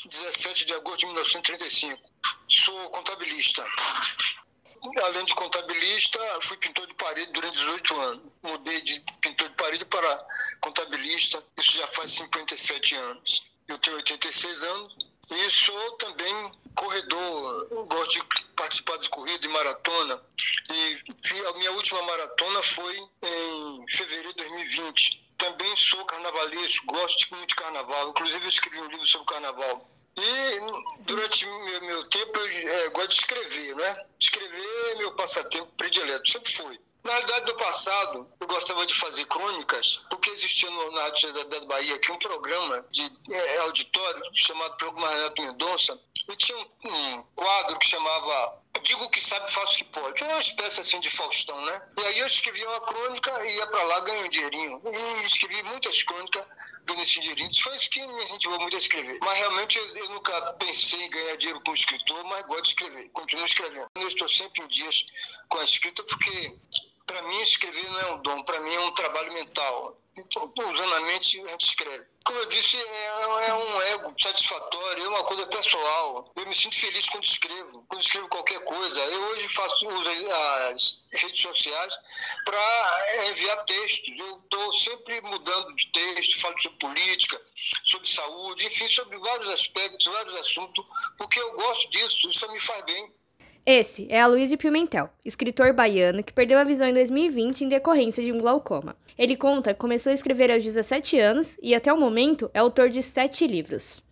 17 0.09 0.65
de 0.65 0.74
agosto 0.74 1.00
de 1.00 1.05
1935. 1.07 2.01
Sou 2.50 2.89
contabilista. 2.91 3.65
Além 5.03 5.25
de 5.25 5.33
contabilista, 5.33 6.19
fui 6.41 6.57
pintor 6.57 6.85
de 6.88 6.93
parede 6.93 7.31
durante 7.31 7.57
18 7.57 8.00
anos. 8.00 8.31
Mudei 8.43 8.81
de 8.81 9.00
pintor 9.21 9.50
de 9.50 9.55
parede 9.55 9.85
para 9.85 10.27
contabilista, 10.62 11.43
isso 11.57 11.77
já 11.77 11.88
faz 11.88 12.12
57 12.12 12.95
anos. 12.95 13.41
Eu 13.67 13.79
tenho 13.79 13.97
86 13.97 14.63
anos 14.63 14.95
e 15.31 15.50
sou 15.50 15.91
também 15.93 16.51
corredor, 16.75 17.85
gosto 17.88 18.19
de 18.19 18.45
participar 18.55 18.97
de 18.97 19.09
corrida 19.09 19.45
e 19.45 19.50
maratona. 19.50 20.21
E 20.69 21.47
a 21.47 21.53
minha 21.53 21.71
última 21.71 22.01
maratona 22.03 22.62
foi 22.62 22.95
em 23.24 23.85
fevereiro 23.89 24.29
de 24.29 24.35
2020. 24.35 25.25
Também 25.38 25.75
sou 25.75 26.04
carnavalesco, 26.06 26.86
gosto 26.86 27.36
muito 27.36 27.50
de 27.50 27.56
carnaval. 27.56 28.10
Inclusive, 28.10 28.46
eu 28.46 28.50
escrevi 28.50 28.80
um 28.80 28.89
livro 28.89 29.08
sobre 29.08 29.27
carnaval. 29.27 29.89
E 30.18 31.04
durante 31.04 31.46
meu, 31.46 31.82
meu 31.82 32.10
tempo 32.10 32.39
eu 32.39 32.70
é, 32.70 32.89
gosto 32.89 33.10
de 33.10 33.15
escrever, 33.15 33.75
né? 33.75 34.06
Escrever 34.18 34.92
é 34.92 34.96
meu 34.96 35.13
passatempo 35.13 35.72
predileto, 35.75 36.32
sempre 36.32 36.51
foi. 36.54 36.80
Na 37.04 37.12
realidade, 37.12 37.46
no 37.51 37.58
passado, 37.58 38.27
eu 38.39 38.48
gostava 38.48 38.84
de 38.86 38.96
fazer 38.96 39.25
crônicas, 39.25 39.98
porque 40.10 40.32
existia 40.32 40.70
no, 40.72 40.92
na 40.92 41.01
Rádio 41.04 41.46
da 41.46 41.65
Bahia 41.65 41.96
aqui 41.96 42.12
um 42.12 42.18
programa 42.18 42.84
de 42.89 43.04
é, 43.32 43.58
auditório 43.60 44.24
chamado 44.34 44.75
Programa 44.77 45.08
Renato 45.10 45.42
Mendonça, 45.42 46.00
e 46.27 46.36
tinha 46.36 46.58
um, 46.58 46.89
um 46.89 47.24
quadro 47.36 47.77
que 47.79 47.88
chamava 47.88 48.65
Digo 48.86 49.10
que 49.10 49.20
sabe, 49.20 49.50
faço 49.51 49.77
que 49.77 49.84
pode. 49.86 50.22
É 50.22 50.27
uma 50.27 50.39
espécie 50.39 50.82
assim 50.82 51.00
de 51.00 51.10
Faustão, 51.10 51.60
né? 51.65 51.82
E 51.98 52.01
aí 52.05 52.20
eu 52.20 52.27
escrevia 52.27 52.70
uma 52.70 52.82
crônica 52.82 53.32
e 53.46 53.55
ia 53.55 53.67
para 53.67 53.84
lá 53.84 54.00
ganhando 54.01 54.27
um 54.27 54.29
dinheirinho. 54.29 54.82
E 54.86 55.25
escrevi 55.25 55.63
muitas 55.63 56.03
crônicas 56.03 56.46
ganhando 56.84 57.05
dinheirinho. 57.05 57.51
Foi 57.63 57.75
isso 57.77 57.89
que 57.89 58.05
me 58.05 58.24
incentivou 58.24 58.60
muito 58.60 58.75
a 58.75 58.79
escrever. 58.79 59.17
Mas 59.22 59.38
realmente 59.39 59.79
eu, 59.79 59.96
eu, 59.96 60.10
nunca 60.10 60.53
pensei 60.53 61.01
em 61.01 61.10
ganhar 61.10 61.36
dinheiro 61.38 61.62
como 61.63 61.75
escritor, 61.75 62.24
mas 62.25 62.44
gosto 62.44 62.63
de 62.63 62.70
escrever. 62.70 63.10
Continuo 63.10 63.46
escrevendo. 63.46 63.88
Eu 63.96 64.08
estou 64.08 64.29
sempre 64.29 64.62
em 64.63 64.67
dias 64.67 65.05
com 65.50 65.58
a 65.58 65.63
escrita 65.63 66.03
porque 66.03 66.55
para 67.08 67.24
mim 67.24 67.41
escrever 67.41 67.89
não 67.89 68.00
é 68.00 68.12
um 68.13 68.22
dom, 68.22 68.44
para 68.44 68.60
mim 68.60 68.74
é 68.74 68.79
um 68.82 68.91
trabalho 68.91 69.34
mental. 69.34 69.98
Então, 70.17 70.53
usando 70.72 70.95
a 70.95 71.01
mente, 71.01 71.41
a 71.41 71.48
gente 71.48 71.65
escreve. 71.65 72.05
Como 72.24 72.39
eu 72.39 72.45
disse, 72.45 72.77
é, 72.77 73.48
é, 73.50 73.53
um 73.53 73.81
ego 73.81 74.13
satisfatório, 74.17 75.03
é 75.03 75.10
uma 75.10 75.24
coisa 75.25 75.45
pessoal. 75.48 76.31
Eu 76.36 76.48
me 76.48 76.55
sinto 76.55 76.75
feliz 76.75 77.10
quando 77.10 77.25
escrevo, 77.25 77.86
quando 77.89 78.01
escrevo 78.01 78.29
qualquer 78.29 78.60
coisa. 78.62 79.00
Eu 79.01 79.24
hoje 79.25 79.48
faço 79.50 79.88
uso 79.88 80.10
as 80.72 81.03
redes 81.12 81.41
sociais 81.41 81.93
para 82.45 83.27
enviar 83.29 83.65
textos. 83.65 84.17
Eu 84.17 84.39
estou 84.39 84.74
sempre 84.74 85.22
mudando 85.22 85.75
de 85.75 85.91
texto, 85.91 86.39
falo 86.39 86.60
sobre 86.62 86.79
política, 86.79 87.41
sobre 87.84 88.07
saúde, 88.07 88.65
enfim, 88.65 88.88
sobre 88.88 89.17
vários 89.17 89.50
aspectos, 89.50 90.07
vários 90.07 90.36
assuntos, 90.38 90.86
porque 91.17 91.39
eu 91.39 91.53
gosto 91.53 91.91
disso, 91.91 92.29
isso 92.29 92.51
me 92.51 92.60
faz 92.60 92.81
bem. 92.86 93.13
Esse 93.67 94.05
é 94.12 94.22
Aloysio 94.22 94.60
Pimentel, 94.60 95.10
escritor 95.25 95.74
baiano 95.74 96.24
que 96.24 96.31
perdeu 96.31 96.60
a 96.60 96.63
visão 96.63 96.88
em 96.88 96.93
2020 96.93 97.62
em 97.62 97.67
decorrência 97.67 98.24
de 98.24 98.31
um 98.31 98.38
glaucoma. 98.38 98.95
Ele 99.17 99.36
conta 99.36 99.74
que 99.74 99.79
começou 99.79 100.12
a 100.12 100.13
escrever 100.13 100.51
aos 100.51 100.63
17 100.63 101.19
anos 101.19 101.57
e, 101.63 101.74
até 101.74 101.91
o 101.91 102.00
momento, 102.00 102.48
é 102.53 102.60
autor 102.60 102.91
de 102.91 103.01
sete 103.01 103.48
livros. 103.48 104.03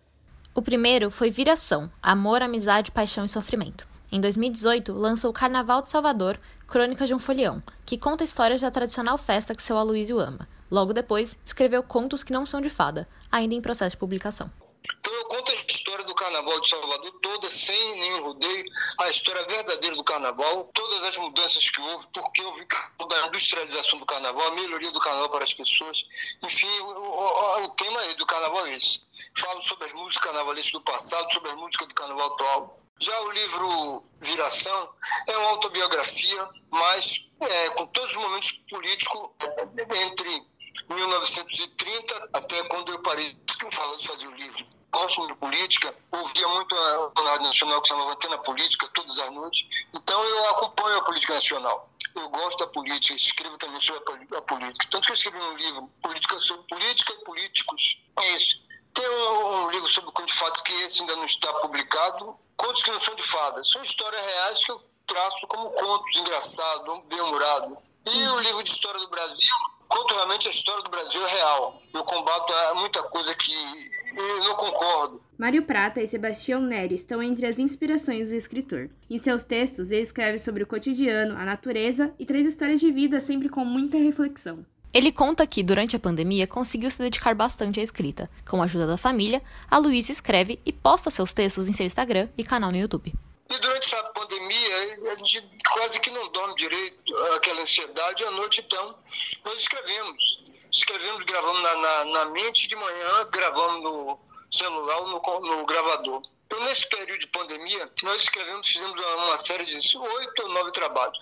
O 0.55 0.61
primeiro 0.63 1.11
foi 1.11 1.29
Viração: 1.29 1.87
Amor, 2.01 2.41
Amizade, 2.41 2.89
Paixão 2.89 3.25
e 3.25 3.29
Sofrimento. 3.29 3.87
Em 4.11 4.19
2018, 4.19 4.91
lançou 4.91 5.31
Carnaval 5.31 5.83
de 5.83 5.89
Salvador, 5.89 6.39
Crônica 6.65 7.05
de 7.05 7.13
um 7.13 7.19
Folião, 7.19 7.61
que 7.85 7.95
conta 7.95 8.23
histórias 8.23 8.61
da 8.61 8.71
tradicional 8.71 9.19
festa 9.19 9.53
que 9.53 9.61
seu 9.61 9.77
Aloísio 9.77 10.19
ama. 10.19 10.49
Logo 10.71 10.93
depois, 10.93 11.37
escreveu 11.45 11.83
Contos 11.83 12.23
que 12.23 12.33
Não 12.33 12.47
São 12.47 12.59
de 12.59 12.71
Fada, 12.71 13.07
ainda 13.31 13.53
em 13.53 13.61
processo 13.61 13.91
de 13.91 13.99
publicação. 13.99 14.49
Conto 15.33 15.51
a 15.51 15.55
história 15.55 16.05
do 16.05 16.13
Carnaval 16.13 16.59
de 16.59 16.69
Salvador 16.69 17.11
toda, 17.19 17.49
sem 17.49 17.95
nenhum 17.95 18.21
rodeio, 18.21 18.65
a 18.99 19.09
história 19.09 19.43
verdadeira 19.47 19.95
do 19.95 20.03
Carnaval, 20.03 20.69
todas 20.75 21.03
as 21.05 21.17
mudanças 21.17 21.71
que 21.71 21.81
houve, 21.81 22.07
porque 22.13 22.39
houve 22.43 22.67
a 22.99 23.27
industrialização 23.29 23.97
do 23.97 24.05
Carnaval, 24.05 24.49
a 24.49 24.51
melhoria 24.51 24.91
do 24.91 24.99
Carnaval 24.99 25.29
para 25.31 25.43
as 25.43 25.51
pessoas. 25.51 26.03
Enfim, 26.43 26.69
o, 26.81 26.85
o, 26.85 27.63
o 27.63 27.69
tema 27.69 27.99
do 28.13 28.27
Carnaval 28.27 28.67
é 28.67 28.75
esse. 28.75 28.99
Falo 29.35 29.59
sobre 29.59 29.85
as 29.85 29.93
músicas 29.93 30.23
carnavalistas 30.23 30.71
do 30.71 30.81
passado, 30.81 31.33
sobre 31.33 31.49
as 31.49 31.55
músicas 31.55 31.87
do 31.87 31.95
Carnaval 31.95 32.27
atual. 32.27 32.79
Já 32.99 33.19
o 33.21 33.31
livro 33.31 34.03
Viração 34.21 34.89
é 35.27 35.35
uma 35.35 35.49
autobiografia, 35.49 36.49
mas 36.69 37.27
é, 37.41 37.69
com 37.71 37.87
todos 37.87 38.11
os 38.11 38.17
momentos 38.17 38.51
políticos 38.69 39.31
entre 39.95 40.52
1930 40.89 42.29
até 42.33 42.63
quando 42.63 42.91
eu 42.91 42.99
parei 42.99 43.37
falando 43.71 43.99
de 43.99 44.07
fazer 44.07 44.27
o 44.27 44.35
livro. 44.35 44.65
Gosto 44.91 45.25
de 45.25 45.33
política, 45.35 45.95
ouvia 46.11 46.47
muito 46.49 46.75
a 46.75 47.11
Rádio 47.25 47.47
Nacional 47.47 47.81
que 47.81 47.89
chamava 47.89 48.11
Antena 48.11 48.37
Política 48.37 48.87
todas 48.93 49.17
as 49.17 49.29
noites, 49.31 49.87
então 49.93 50.23
eu 50.23 50.49
acompanho 50.51 50.97
a 50.97 51.03
política 51.03 51.33
nacional. 51.33 51.81
Eu 52.15 52.29
gosto 52.29 52.59
da 52.59 52.67
política, 52.67 53.15
escrevo 53.15 53.57
também 53.57 53.81
sobre 53.81 54.03
a 54.35 54.41
política. 54.41 54.87
Tanto 54.91 55.05
que 55.05 55.11
eu 55.11 55.15
escrevi 55.15 55.39
um 55.39 55.55
livro, 55.55 55.89
Política 56.01 56.39
sobre 56.39 56.63
Política 56.67 57.13
e 57.13 57.23
Políticos. 57.23 58.03
É 58.19 58.37
isso. 58.37 58.63
Tem 58.93 59.09
um, 59.09 59.65
um, 59.65 59.71
livro 59.71 59.87
sobre 59.87 60.11
conto 60.11 60.27
de 60.27 60.33
fadas 60.33 60.61
que 60.61 60.73
esse 60.83 61.01
ainda 61.01 61.15
não 61.15 61.25
está 61.25 61.51
publicado. 61.53 62.35
Contos 62.55 62.83
que 62.83 62.91
não 62.91 63.01
são 63.01 63.15
de 63.15 63.23
fadas. 63.23 63.67
São 63.71 63.81
histórias 63.81 64.23
reais 64.23 64.63
que 64.63 64.71
eu 64.71 64.77
traço 65.07 65.47
como 65.47 65.71
contos 65.71 66.15
engraçados, 66.17 67.03
bem-humorados. 67.05 67.79
E 68.05 68.27
o 68.27 68.39
livro 68.41 68.63
de 68.63 68.69
história 68.69 68.99
do 68.99 69.07
Brasil, 69.07 69.55
conto 69.93 70.15
realmente 70.15 70.47
a 70.47 70.51
história 70.51 70.83
do 70.83 70.89
Brasil 70.89 71.23
real. 71.23 71.81
Eu 71.93 72.03
combato 72.03 72.51
muita 72.75 73.03
coisa 73.03 73.35
que 73.35 73.53
eu 73.53 74.43
não 74.43 74.55
concordo. 74.55 75.21
Mário 75.37 75.63
Prata 75.63 76.01
e 76.01 76.07
Sebastião 76.07 76.61
Neri 76.61 76.95
estão 76.95 77.21
entre 77.21 77.45
as 77.45 77.59
inspirações 77.59 78.29
do 78.29 78.35
escritor. 78.35 78.89
Em 79.07 79.21
seus 79.21 79.43
textos, 79.43 79.91
ele 79.91 80.01
escreve 80.01 80.39
sobre 80.39 80.63
o 80.63 80.67
cotidiano, 80.67 81.37
a 81.37 81.45
natureza 81.45 82.11
e 82.17 82.25
traz 82.25 82.47
histórias 82.47 82.79
de 82.79 82.91
vida 82.91 83.19
sempre 83.19 83.49
com 83.49 83.63
muita 83.63 83.97
reflexão. 83.97 84.65
Ele 84.91 85.11
conta 85.11 85.45
que, 85.45 85.63
durante 85.63 85.95
a 85.95 85.99
pandemia, 85.99 86.47
conseguiu 86.47 86.89
se 86.89 86.99
dedicar 86.99 87.35
bastante 87.35 87.79
à 87.79 87.83
escrita. 87.83 88.29
Com 88.47 88.61
a 88.61 88.65
ajuda 88.65 88.87
da 88.87 88.97
família, 88.97 89.41
a 89.69 89.77
Luísa 89.77 90.11
escreve 90.11 90.59
e 90.65 90.73
posta 90.73 91.11
seus 91.11 91.33
textos 91.33 91.67
em 91.67 91.73
seu 91.73 91.85
Instagram 91.85 92.29
e 92.37 92.43
canal 92.43 92.71
no 92.71 92.77
YouTube. 92.77 93.13
E 93.49 93.59
durante 93.59 93.85
essa 93.85 94.03
pandemia, 94.03 94.77
a 95.11 95.15
gente 95.15 95.49
quase 95.71 95.99
que 95.99 96.09
não 96.11 96.31
dorme 96.31 96.55
direito, 96.55 97.17
aquela 97.35 97.61
ansiedade. 97.61 98.23
À 98.25 98.31
noite, 98.31 98.61
então, 98.61 98.97
nós 99.43 99.59
escrevemos. 99.59 100.43
Escrevemos, 100.71 101.23
gravamos 101.25 101.61
na, 101.61 101.75
na, 101.75 102.05
na 102.05 102.25
mente, 102.25 102.67
de 102.67 102.75
manhã 102.75 103.25
gravamos 103.31 103.83
no 103.83 104.19
celular 104.51 104.99
ou 105.01 105.07
no, 105.07 105.39
no 105.41 105.65
gravador. 105.65 106.21
Então, 106.53 106.65
nesse 106.65 106.87
período 106.87 107.19
de 107.19 107.27
pandemia, 107.27 107.91
nós 108.03 108.23
escrevemos, 108.23 108.67
fizemos 108.67 109.01
uma 109.01 109.37
série 109.37 109.65
de 109.65 109.97
oito 109.97 110.43
ou 110.43 110.49
nove 110.49 110.71
trabalhos. 110.71 111.19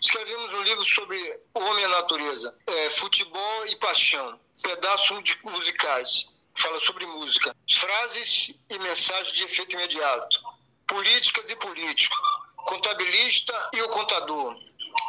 Escrevemos 0.00 0.52
um 0.54 0.62
livro 0.62 0.84
sobre 0.84 1.40
o 1.54 1.60
homem 1.60 1.82
e 1.82 1.84
a 1.84 1.88
natureza, 1.88 2.58
é, 2.66 2.90
futebol 2.90 3.66
e 3.66 3.76
paixão, 3.76 4.40
pedaços 4.60 5.36
musicais, 5.44 6.26
fala 6.54 6.80
sobre 6.80 7.06
música, 7.06 7.54
frases 7.70 8.54
e 8.70 8.78
mensagens 8.80 9.32
de 9.32 9.44
efeito 9.44 9.74
imediato, 9.74 10.41
políticas 10.92 11.50
e 11.50 11.56
políticos, 11.56 12.18
contabilista 12.66 13.70
e 13.72 13.80
o 13.80 13.88
contador, 13.88 14.54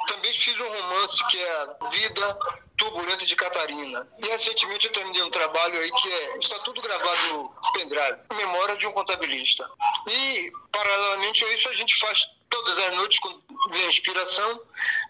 também 0.08 0.32
fiz 0.32 0.58
um 0.58 0.70
romance 0.70 1.26
que 1.28 1.38
é 1.38 1.52
a 1.82 1.88
Vida 1.88 2.40
Turbulenta 2.78 3.26
de 3.26 3.36
Catarina. 3.36 4.08
E 4.20 4.28
recentemente 4.28 4.88
eu 4.88 4.94
terminei 4.94 5.22
um 5.22 5.30
trabalho 5.30 5.80
aí 5.80 5.92
que 5.92 6.10
é, 6.10 6.38
está 6.38 6.58
tudo 6.60 6.82
gravado 6.82 7.34
no 7.34 7.74
pendrive, 7.74 8.18
Memória 8.34 8.78
de 8.78 8.88
um 8.88 8.94
Contabilista. 8.94 9.70
E, 10.08 10.52
paralelamente 10.72 11.44
a 11.44 11.54
isso, 11.54 11.68
a 11.68 11.74
gente 11.74 12.00
faz 12.00 12.24
todas 12.50 12.78
as 12.80 12.94
noites, 12.94 13.20
quando 13.20 13.44
vem 13.72 13.84
a 13.84 13.88
inspiração, 13.88 14.62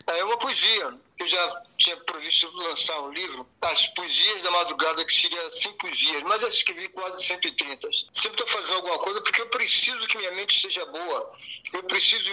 é 0.08 0.24
uma 0.24 0.38
poesia. 0.38 0.98
Eu 1.20 1.28
já 1.28 1.64
tinha 1.78 1.96
previsto 1.98 2.48
lançar 2.58 3.00
um 3.02 3.12
livro, 3.12 3.48
As 3.62 3.88
Poesias 3.94 4.42
da 4.42 4.52
Madrugada, 4.52 5.06
que 5.06 5.14
seria 5.14 5.50
100 5.50 5.74
poesias, 5.74 6.22
mas 6.24 6.42
eu 6.42 6.50
escrevi 6.50 6.90
quase 6.90 7.24
130. 7.24 7.88
Sempre 8.12 8.42
estou 8.42 8.48
fazendo 8.48 8.76
alguma 8.76 8.98
coisa 9.00 9.22
porque 9.22 9.42
eu 9.42 9.50
preciso 9.50 10.08
que 10.08 10.18
minha 10.18 10.32
mente 10.32 10.60
seja 10.60 10.86
boa. 10.88 11.34
Eu 11.72 11.84
preciso. 11.84 12.30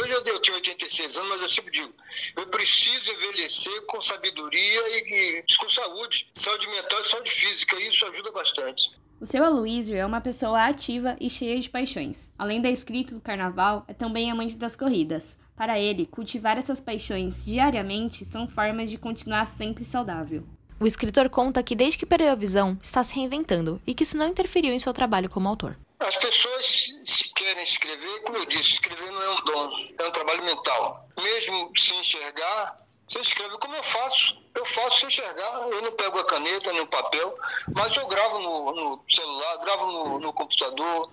Hoje 0.00 0.12
eu 0.12 0.22
tenho 0.22 0.56
86 0.56 1.16
anos, 1.16 1.28
mas 1.30 1.42
eu 1.42 1.48
sempre 1.48 1.70
digo: 1.70 1.92
eu 2.36 2.46
preciso 2.48 3.10
envelhecer 3.12 3.82
com 3.82 4.00
sabedoria 4.00 4.88
e, 4.88 5.38
e 5.38 5.56
com 5.56 5.68
saúde, 5.68 6.30
saúde 6.34 6.68
mental 6.68 7.00
e 7.00 7.04
saúde 7.04 7.30
física, 7.30 7.76
e 7.80 7.88
isso 7.88 8.06
ajuda 8.06 8.32
bastante. 8.32 8.90
O 9.22 9.26
seu 9.26 9.44
Aloísio 9.44 9.96
é 9.96 10.04
uma 10.04 10.20
pessoa 10.20 10.66
ativa 10.66 11.16
e 11.20 11.30
cheia 11.30 11.56
de 11.60 11.70
paixões. 11.70 12.32
Além 12.36 12.60
da 12.60 12.68
escrita 12.68 13.14
do 13.14 13.20
carnaval, 13.20 13.84
é 13.86 13.94
também 13.94 14.28
amante 14.28 14.56
das 14.56 14.74
corridas. 14.74 15.38
Para 15.56 15.78
ele, 15.78 16.06
cultivar 16.06 16.58
essas 16.58 16.80
paixões 16.80 17.44
diariamente 17.44 18.24
são 18.24 18.48
formas 18.48 18.90
de 18.90 18.98
continuar 18.98 19.46
sempre 19.46 19.84
saudável. 19.84 20.44
O 20.80 20.86
escritor 20.86 21.28
conta 21.30 21.62
que 21.62 21.76
desde 21.76 21.98
que 21.98 22.06
perdeu 22.06 22.32
a 22.32 22.34
visão, 22.34 22.76
está 22.82 23.04
se 23.04 23.14
reinventando 23.14 23.80
e 23.86 23.94
que 23.94 24.02
isso 24.02 24.16
não 24.16 24.26
interferiu 24.26 24.72
em 24.72 24.80
seu 24.80 24.92
trabalho 24.92 25.30
como 25.30 25.48
autor. 25.48 25.78
As 26.00 26.16
pessoas 26.16 27.00
se 27.04 27.32
querem 27.34 27.62
escrever, 27.62 28.22
como 28.24 28.36
eu 28.38 28.46
disse, 28.46 28.72
escrever 28.72 29.12
não 29.12 29.22
é 29.22 29.30
um 29.30 29.44
dom, 29.44 29.70
é 30.00 30.08
um 30.08 30.10
trabalho 30.10 30.44
mental. 30.44 31.08
Mesmo 31.22 31.70
sem 31.76 32.00
enxergar, 32.00 32.80
você 33.06 33.20
escreve 33.20 33.58
como 33.58 33.74
eu 33.74 33.82
faço. 33.82 34.40
Eu 34.54 34.64
faço 34.64 35.00
sem 35.00 35.08
enxergar. 35.08 35.68
Eu 35.68 35.82
não 35.82 35.92
pego 35.92 36.18
a 36.18 36.24
caneta 36.24 36.72
nem 36.72 36.82
o 36.82 36.86
papel, 36.86 37.36
mas 37.74 37.94
eu 37.96 38.06
gravo 38.06 38.38
no, 38.38 38.74
no 38.74 39.04
celular, 39.10 39.56
gravo 39.58 39.86
no, 39.86 40.20
no, 40.20 40.32
computador, 40.32 41.10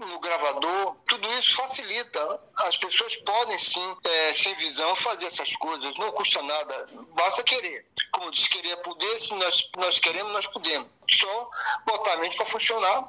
no 0.00 0.20
gravador. 0.20 0.96
Tudo 1.06 1.28
isso 1.34 1.56
facilita. 1.56 2.40
As 2.64 2.76
pessoas 2.76 3.16
podem 3.16 3.58
sim, 3.58 3.96
é, 4.04 4.32
sem 4.32 4.54
visão, 4.56 4.94
fazer 4.96 5.26
essas 5.26 5.54
coisas. 5.56 5.96
Não 5.98 6.12
custa 6.12 6.42
nada. 6.42 6.88
Basta 7.14 7.42
querer. 7.42 7.86
Como 8.12 8.30
disse, 8.30 8.48
querer 8.48 8.70
é 8.70 8.76
poder. 8.76 9.18
Se 9.18 9.34
nós, 9.34 9.70
nós 9.76 9.98
queremos, 9.98 10.32
nós 10.32 10.46
podemos. 10.46 10.88
Só 11.10 11.50
botar 11.86 12.14
a 12.14 12.16
mente 12.18 12.36
para 12.36 12.46
funcionar. 12.46 13.04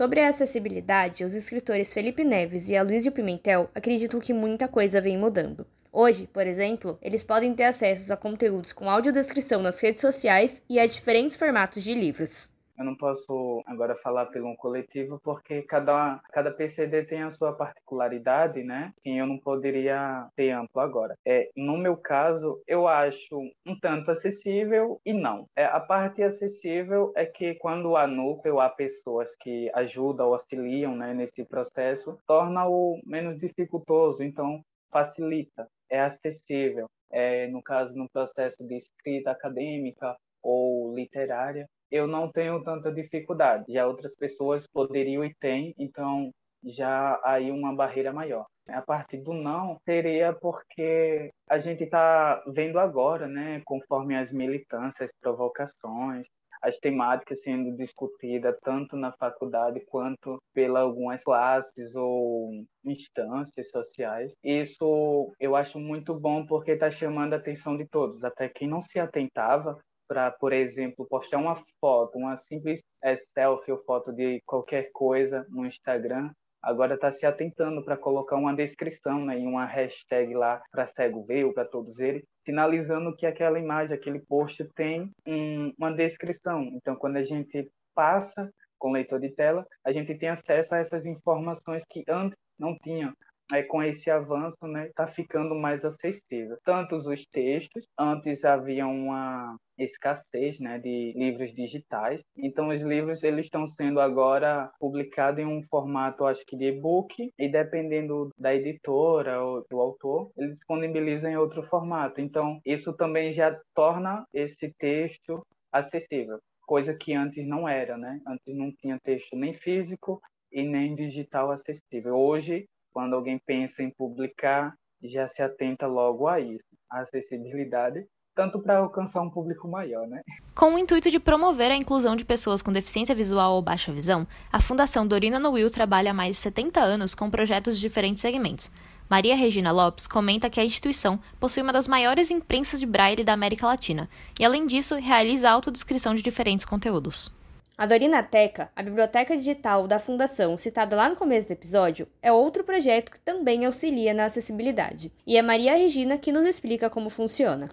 Sobre 0.00 0.22
a 0.22 0.28
acessibilidade, 0.28 1.24
os 1.24 1.34
escritores 1.34 1.92
Felipe 1.92 2.24
Neves 2.24 2.70
e 2.70 2.74
Aloysio 2.74 3.12
Pimentel 3.12 3.68
acreditam 3.74 4.18
que 4.18 4.32
muita 4.32 4.66
coisa 4.66 4.98
vem 4.98 5.18
mudando. 5.18 5.66
Hoje, 5.92 6.26
por 6.26 6.46
exemplo, 6.46 6.98
eles 7.02 7.22
podem 7.22 7.54
ter 7.54 7.64
acesso 7.64 8.10
a 8.10 8.16
conteúdos 8.16 8.72
com 8.72 8.88
audiodescrição 8.88 9.60
nas 9.60 9.78
redes 9.78 10.00
sociais 10.00 10.62
e 10.70 10.80
a 10.80 10.86
diferentes 10.86 11.36
formatos 11.36 11.84
de 11.84 11.92
livros. 11.92 12.50
Eu 12.80 12.86
não 12.86 12.96
posso 12.96 13.62
agora 13.66 13.94
falar 13.96 14.24
pelo 14.26 14.56
coletivo 14.56 15.20
porque 15.22 15.60
cada, 15.60 16.18
cada 16.32 16.50
PCD 16.50 17.04
tem 17.04 17.22
a 17.22 17.30
sua 17.30 17.52
particularidade, 17.52 18.62
né? 18.62 18.94
Que 19.02 19.18
eu 19.18 19.26
não 19.26 19.36
poderia 19.36 20.26
ter 20.34 20.52
amplo 20.52 20.80
agora. 20.80 21.14
É, 21.26 21.50
no 21.54 21.76
meu 21.76 21.94
caso, 21.94 22.58
eu 22.66 22.88
acho 22.88 23.38
um 23.66 23.78
tanto 23.78 24.10
acessível 24.10 24.98
e 25.04 25.12
não. 25.12 25.44
É, 25.54 25.66
a 25.66 25.78
parte 25.78 26.22
acessível 26.22 27.12
é 27.14 27.26
que 27.26 27.54
quando 27.56 27.96
há 27.96 28.06
núcleo, 28.06 28.58
há 28.58 28.70
pessoas 28.70 29.28
que 29.40 29.70
ajudam 29.74 30.32
auxiliam 30.32 30.96
né, 30.96 31.12
nesse 31.12 31.44
processo, 31.44 32.18
torna-o 32.26 32.98
menos 33.04 33.38
dificultoso, 33.38 34.22
então 34.22 34.62
facilita, 34.90 35.68
é 35.90 36.00
acessível. 36.00 36.86
É, 37.12 37.46
no 37.48 37.62
caso, 37.62 37.94
no 37.94 38.08
processo 38.08 38.66
de 38.66 38.76
escrita 38.76 39.32
acadêmica 39.32 40.16
ou 40.42 40.94
literária, 40.94 41.68
eu 41.90 42.06
não 42.06 42.30
tenho 42.30 42.62
tanta 42.62 42.92
dificuldade. 42.92 43.64
Já 43.68 43.86
outras 43.86 44.14
pessoas 44.16 44.66
poderiam 44.66 45.24
e 45.24 45.34
têm, 45.34 45.74
então 45.78 46.30
já 46.64 47.20
aí 47.24 47.50
uma 47.50 47.74
barreira 47.74 48.12
maior. 48.12 48.46
A 48.68 48.82
parte 48.82 49.16
do 49.16 49.32
não 49.32 49.78
seria 49.84 50.32
porque 50.32 51.30
a 51.48 51.58
gente 51.58 51.84
está 51.84 52.42
vendo 52.46 52.78
agora, 52.78 53.26
né, 53.26 53.62
conforme 53.64 54.16
as 54.16 54.30
militâncias, 54.32 55.10
provocações, 55.20 56.26
as 56.62 56.78
temáticas 56.78 57.42
sendo 57.42 57.74
discutidas 57.76 58.54
tanto 58.62 58.96
na 58.96 59.12
faculdade 59.12 59.80
quanto 59.86 60.38
pela 60.52 60.80
algumas 60.80 61.22
classes 61.24 61.94
ou 61.94 62.64
instâncias 62.84 63.70
sociais. 63.70 64.32
Isso 64.44 65.32
eu 65.40 65.56
acho 65.56 65.78
muito 65.80 66.14
bom 66.14 66.44
porque 66.46 66.72
está 66.72 66.90
chamando 66.90 67.32
a 67.32 67.36
atenção 67.36 67.76
de 67.76 67.86
todos, 67.88 68.22
até 68.22 68.48
quem 68.48 68.68
não 68.68 68.82
se 68.82 69.00
atentava 69.00 69.78
para, 70.10 70.28
por 70.28 70.52
exemplo, 70.52 71.06
postar 71.08 71.38
uma 71.38 71.62
foto, 71.80 72.18
uma 72.18 72.36
simples 72.36 72.82
é, 73.00 73.16
selfie 73.16 73.70
ou 73.70 73.78
foto 73.84 74.12
de 74.12 74.42
qualquer 74.44 74.90
coisa 74.90 75.46
no 75.48 75.64
Instagram, 75.64 76.32
agora 76.60 76.96
está 76.96 77.12
se 77.12 77.24
atentando 77.24 77.80
para 77.84 77.96
colocar 77.96 78.34
uma 78.34 78.52
descrição 78.52 79.24
né, 79.24 79.38
e 79.38 79.46
uma 79.46 79.64
hashtag 79.64 80.34
lá 80.34 80.60
para 80.72 80.88
cego 80.88 81.24
ver 81.24 81.44
ou 81.44 81.52
para 81.52 81.64
todos 81.64 82.00
eles, 82.00 82.24
sinalizando 82.44 83.14
que 83.14 83.24
aquela 83.24 83.60
imagem, 83.60 83.94
aquele 83.94 84.18
post 84.18 84.64
tem 84.74 85.12
um, 85.24 85.72
uma 85.78 85.92
descrição. 85.92 86.64
Então, 86.72 86.96
quando 86.96 87.16
a 87.16 87.24
gente 87.24 87.70
passa 87.94 88.52
com 88.80 88.90
leitor 88.90 89.20
de 89.20 89.30
tela, 89.30 89.64
a 89.84 89.92
gente 89.92 90.12
tem 90.16 90.28
acesso 90.28 90.74
a 90.74 90.78
essas 90.78 91.06
informações 91.06 91.84
que 91.88 92.02
antes 92.08 92.36
não 92.58 92.76
tinha 92.78 93.14
é, 93.52 93.62
com 93.62 93.82
esse 93.82 94.10
avanço, 94.10 94.66
né, 94.66 94.86
está 94.86 95.06
ficando 95.06 95.54
mais 95.54 95.84
acessível. 95.84 96.56
Tanto 96.64 96.96
os 96.96 97.26
textos, 97.26 97.86
antes 97.98 98.44
havia 98.44 98.86
uma 98.86 99.56
escassez, 99.78 100.58
né, 100.60 100.78
de 100.78 101.12
livros 101.16 101.52
digitais. 101.54 102.22
Então 102.36 102.68
os 102.68 102.82
livros 102.82 103.22
eles 103.22 103.46
estão 103.46 103.66
sendo 103.68 104.00
agora 104.00 104.70
publicados 104.78 105.40
em 105.40 105.46
um 105.46 105.62
formato, 105.70 106.26
acho 106.26 106.44
que 106.46 106.56
de 106.56 106.66
e-book 106.66 107.32
e 107.38 107.48
dependendo 107.48 108.30
da 108.38 108.54
editora 108.54 109.42
ou 109.42 109.64
do 109.70 109.80
autor, 109.80 110.30
eles 110.36 110.54
disponibilizam 110.54 111.30
em 111.30 111.36
outro 111.36 111.62
formato. 111.64 112.20
Então 112.20 112.60
isso 112.64 112.92
também 112.92 113.32
já 113.32 113.58
torna 113.74 114.24
esse 114.34 114.72
texto 114.78 115.42
acessível, 115.72 116.38
coisa 116.66 116.94
que 116.94 117.14
antes 117.14 117.46
não 117.46 117.68
era, 117.68 117.96
né? 117.96 118.20
Antes 118.26 118.56
não 118.56 118.72
tinha 118.72 118.98
texto 119.02 119.36
nem 119.36 119.54
físico 119.54 120.20
e 120.52 120.62
nem 120.62 120.94
digital 120.94 121.50
acessível. 121.52 122.16
Hoje 122.16 122.66
quando 122.92 123.14
alguém 123.14 123.38
pensa 123.46 123.82
em 123.82 123.90
publicar, 123.90 124.74
já 125.02 125.28
se 125.28 125.42
atenta 125.42 125.86
logo 125.86 126.28
a 126.28 126.40
isso, 126.40 126.64
a 126.90 127.00
acessibilidade, 127.00 128.04
tanto 128.34 128.60
para 128.60 128.78
alcançar 128.78 129.22
um 129.22 129.30
público 129.30 129.68
maior, 129.68 130.06
né? 130.06 130.22
Com 130.54 130.74
o 130.74 130.78
intuito 130.78 131.10
de 131.10 131.18
promover 131.18 131.70
a 131.70 131.76
inclusão 131.76 132.16
de 132.16 132.24
pessoas 132.24 132.62
com 132.62 132.72
deficiência 132.72 133.14
visual 133.14 133.54
ou 133.54 133.62
baixa 133.62 133.92
visão, 133.92 134.26
a 134.52 134.60
Fundação 134.60 135.06
Dorina 135.06 135.38
Noel 135.38 135.70
trabalha 135.70 136.10
há 136.10 136.14
mais 136.14 136.36
de 136.36 136.42
70 136.42 136.80
anos 136.80 137.14
com 137.14 137.30
projetos 137.30 137.76
de 137.76 137.82
diferentes 137.82 138.22
segmentos. 138.22 138.70
Maria 139.08 139.34
Regina 139.34 139.72
Lopes 139.72 140.06
comenta 140.06 140.48
que 140.48 140.60
a 140.60 140.64
instituição 140.64 141.18
possui 141.40 141.64
uma 141.64 141.72
das 141.72 141.88
maiores 141.88 142.30
imprensas 142.30 142.78
de 142.78 142.86
braille 142.86 143.24
da 143.24 143.32
América 143.32 143.66
Latina 143.66 144.08
e, 144.38 144.44
além 144.44 144.66
disso, 144.66 144.94
realiza 144.94 145.50
autodescrição 145.50 146.14
de 146.14 146.22
diferentes 146.22 146.64
conteúdos. 146.64 147.39
A 147.80 147.86
Dorinateca, 147.86 148.70
a 148.76 148.82
biblioteca 148.82 149.34
digital 149.34 149.86
da 149.86 149.98
Fundação, 149.98 150.58
citada 150.58 150.94
lá 150.94 151.08
no 151.08 151.16
começo 151.16 151.48
do 151.48 151.52
episódio, 151.52 152.06
é 152.20 152.30
outro 152.30 152.62
projeto 152.62 153.10
que 153.10 153.18
também 153.18 153.64
auxilia 153.64 154.12
na 154.12 154.26
acessibilidade. 154.26 155.10
E 155.26 155.34
é 155.34 155.40
Maria 155.40 155.74
Regina 155.74 156.18
que 156.18 156.30
nos 156.30 156.44
explica 156.44 156.90
como 156.90 157.08
funciona. 157.08 157.70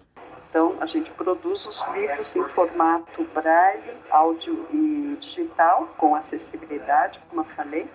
Então, 0.48 0.78
a 0.80 0.86
gente 0.86 1.10
produz 1.10 1.66
os 1.66 1.86
livros 1.92 2.34
em 2.34 2.42
formato 2.44 3.22
braille, 3.34 3.98
áudio 4.08 4.66
e 4.72 5.14
digital, 5.20 5.86
com 5.98 6.14
acessibilidade, 6.14 7.20
como 7.28 7.42
eu 7.42 7.44
falei, 7.44 7.86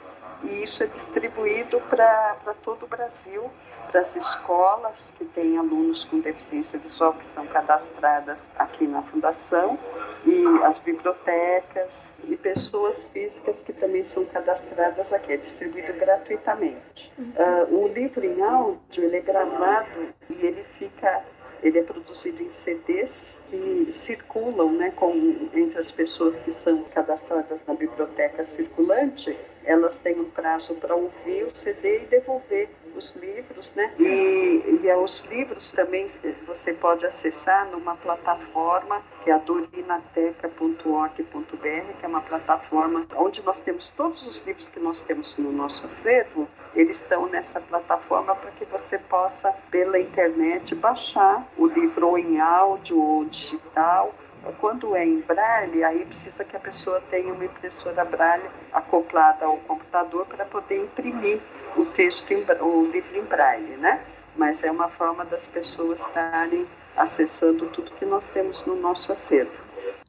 e 0.44 0.64
isso 0.64 0.84
é 0.84 0.88
distribuído 0.88 1.80
para 1.82 2.56
todo 2.64 2.84
o 2.84 2.88
Brasil, 2.88 3.50
para 3.90 4.02
as 4.02 4.16
escolas 4.16 5.14
que 5.18 5.26
têm 5.26 5.58
alunos 5.58 6.04
com 6.06 6.20
deficiência 6.20 6.80
visual 6.80 7.14
que 7.14 7.26
são 7.26 7.46
cadastradas 7.48 8.50
aqui 8.58 8.88
na 8.88 9.04
Fundação 9.04 9.78
e 10.26 10.46
as 10.64 10.80
bibliotecas 10.80 12.12
e 12.24 12.36
pessoas 12.36 13.06
físicas 13.06 13.62
que 13.62 13.74
também 13.74 14.06
são 14.06 14.26
cadastradas 14.26 15.14
aqui. 15.14 15.34
É 15.34 15.38
distribuído 15.38 15.94
gratuitamente. 15.94 17.14
Uh, 17.20 17.84
o 17.84 17.88
livro 17.88 18.26
em 18.26 18.42
áudio 18.42 19.04
ele 19.04 19.18
é 19.18 19.22
gravado 19.22 20.14
e 20.30 20.46
ele 20.46 20.64
fica 20.64 21.24
ele 21.62 21.80
é 21.80 21.84
produzido 21.84 22.44
em 22.44 22.50
CDs 22.50 23.38
que 23.48 23.88
circulam 23.90 24.74
né, 24.74 24.92
com, 24.92 25.12
entre 25.54 25.80
as 25.80 25.90
pessoas 25.90 26.42
que 26.42 26.52
são 26.52 26.84
cadastradas 26.94 27.64
na 27.66 27.74
biblioteca 27.74 28.44
circulante. 28.44 29.38
Elas 29.66 29.98
têm 29.98 30.20
um 30.20 30.30
prazo 30.30 30.76
para 30.76 30.96
ouvir 30.96 31.46
o 31.46 31.56
CD 31.56 32.04
e 32.04 32.06
devolver 32.06 32.70
os 32.96 33.16
livros, 33.16 33.74
né? 33.76 33.94
E, 34.00 34.80
e 34.84 34.96
os 34.96 35.24
livros 35.26 35.72
também 35.72 36.08
você 36.46 36.74
pode 36.74 37.06
acessar 37.06 37.70
numa 37.70 37.96
plataforma 37.96 39.02
que 39.24 39.32
é 39.32 39.34
a 39.34 39.38
dorinateca.org.br, 39.38 42.00
que 42.00 42.06
é 42.06 42.08
uma 42.08 42.22
plataforma 42.22 43.06
onde 43.16 43.42
nós 43.44 43.62
temos 43.62 43.90
todos 43.90 44.26
os 44.28 44.46
livros 44.46 44.68
que 44.68 44.80
nós 44.80 45.02
temos 45.02 45.38
no 45.38 45.52
nosso 45.52 45.86
acervo, 45.86 46.48
eles 46.76 47.02
estão 47.02 47.28
nessa 47.28 47.62
plataforma 47.62 48.36
para 48.36 48.52
que 48.52 48.66
você 48.66 48.98
possa, 48.98 49.54
pela 49.70 50.00
internet, 50.00 50.74
baixar 50.76 51.48
o 51.58 51.68
livro 51.68 52.08
ou 52.08 52.18
em 52.18 52.40
áudio 52.40 53.00
ou 53.00 53.26
digital 53.26 54.14
quando 54.52 54.96
é 54.96 55.06
em 55.06 55.22
braille, 55.22 55.84
aí 55.84 56.06
precisa 56.06 56.44
que 56.44 56.56
a 56.56 56.60
pessoa 56.60 57.02
tenha 57.10 57.34
uma 57.34 57.46
impressora 57.46 58.04
braille 58.04 58.50
acoplada 58.72 59.46
ao 59.46 59.58
computador 59.58 60.26
para 60.26 60.46
poder 60.46 60.84
imprimir 60.84 61.40
o 61.78 61.86
texto, 61.86 62.32
em, 62.32 62.46
o 62.62 62.90
livro 62.92 63.18
em 63.18 63.24
braille, 63.24 63.78
né? 63.78 64.02
Mas 64.36 64.64
é 64.64 64.72
uma 64.72 64.90
forma 64.90 65.24
das 65.26 65.48
pessoas 65.48 66.02
estarem 66.02 66.68
acessando 66.96 67.68
tudo 67.70 67.92
que 67.92 68.06
nós 68.06 68.30
temos 68.30 68.66
no 68.66 68.76
nosso 68.76 69.12
acervo. 69.12 69.64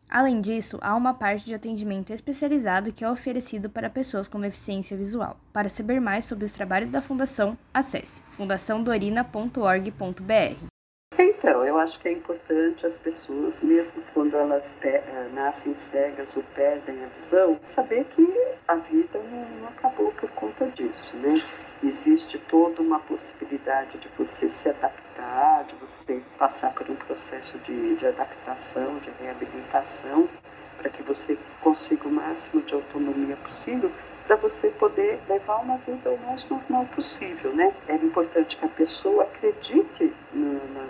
Além 0.08 0.40
disso, 0.40 0.78
há 0.80 0.94
uma 0.94 1.14
parte 1.14 1.44
de 1.44 1.54
atendimento 1.54 2.12
especializado 2.12 2.92
que 2.92 3.04
é 3.04 3.10
oferecido 3.10 3.68
para 3.68 3.90
pessoas 3.90 4.28
com 4.28 4.40
deficiência 4.40 4.96
visual. 4.96 5.36
Para 5.52 5.68
saber 5.68 6.00
mais 6.00 6.24
sobre 6.24 6.44
os 6.44 6.52
trabalhos 6.52 6.90
da 6.90 7.02
Fundação, 7.02 7.58
acesse 7.72 8.22
fundaçãodorina.org.br. 8.36 10.73
Então, 11.26 11.64
eu 11.64 11.78
acho 11.78 11.98
que 12.00 12.08
é 12.08 12.12
importante 12.12 12.84
as 12.84 12.98
pessoas, 12.98 13.62
mesmo 13.62 14.02
quando 14.12 14.36
elas 14.36 14.76
eh, 14.82 15.02
nascem 15.32 15.74
cegas 15.74 16.36
ou 16.36 16.42
perdem 16.54 17.02
a 17.02 17.06
visão, 17.16 17.58
saber 17.64 18.04
que 18.04 18.26
a 18.68 18.74
vida 18.74 19.18
não, 19.18 19.68
acabou 19.68 20.12
por 20.12 20.28
conta 20.32 20.66
disso, 20.66 21.16
né? 21.16 21.32
Existe 21.82 22.38
toda 22.38 22.82
uma 22.82 23.00
possibilidade 23.00 23.96
de 23.96 24.08
você 24.18 24.50
se 24.50 24.68
adaptar, 24.68 25.64
de 25.64 25.74
você 25.76 26.22
passar 26.38 26.74
por 26.74 26.90
um 26.90 26.94
processo 26.94 27.56
de, 27.60 27.96
de 27.96 28.06
adaptação, 28.06 28.98
de 28.98 29.10
reabilitação, 29.18 30.28
para 30.76 30.90
que 30.90 31.02
você 31.02 31.38
consiga 31.62 32.06
o 32.06 32.12
máximo 32.12 32.60
de 32.60 32.74
autonomia 32.74 33.36
possível, 33.36 33.90
para 34.26 34.36
você 34.36 34.68
poder 34.68 35.18
levar 35.26 35.56
uma 35.56 35.78
vida 35.78 36.10
o 36.10 36.18
mais 36.26 36.46
normal 36.50 36.84
possível, 36.94 37.54
né? 37.54 37.74
É 37.88 37.94
importante 37.94 38.58
que 38.58 38.64
a 38.66 38.68
pessoa 38.68 39.22
acredite 39.22 40.12
na, 40.34 40.84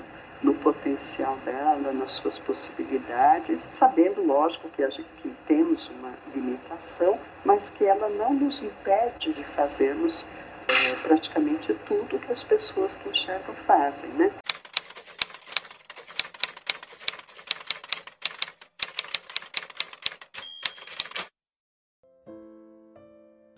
no 0.44 0.52
potencial 0.52 1.38
dela, 1.38 1.90
nas 1.90 2.10
suas 2.10 2.38
possibilidades, 2.38 3.70
sabendo, 3.72 4.22
lógico, 4.22 4.68
que, 4.68 4.82
a 4.82 4.90
gente, 4.90 5.08
que 5.22 5.30
temos 5.46 5.88
uma 5.88 6.12
limitação, 6.34 7.18
mas 7.42 7.70
que 7.70 7.86
ela 7.86 8.10
não 8.10 8.34
nos 8.34 8.62
impede 8.62 9.32
de 9.32 9.42
fazermos 9.42 10.26
é, 10.68 10.96
praticamente 10.96 11.72
tudo 11.86 12.18
que 12.18 12.30
as 12.30 12.44
pessoas 12.44 12.94
que 12.94 13.08
enxergam 13.08 13.54
fazem, 13.66 14.10
né? 14.10 14.30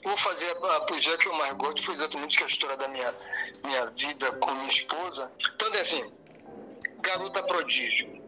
Vou 0.05 0.17
fazer 0.17 0.51
a 0.51 0.81
projeto 0.83 1.19
que 1.19 1.29
eu 1.29 1.35
mais 1.35 1.53
gosto, 1.55 1.85
foi 1.85 1.95
exatamente 1.95 2.45
a 2.45 2.47
história 2.47 2.77
da 2.77 2.87
minha, 2.87 3.15
minha 3.65 3.87
vida 3.97 4.33
com 4.35 4.53
minha 4.53 4.71
esposa. 4.71 5.35
Então, 5.57 5.75
é 5.75 5.81
assim, 5.81 6.13
garota 7.07 7.43
prodígio. 7.43 8.21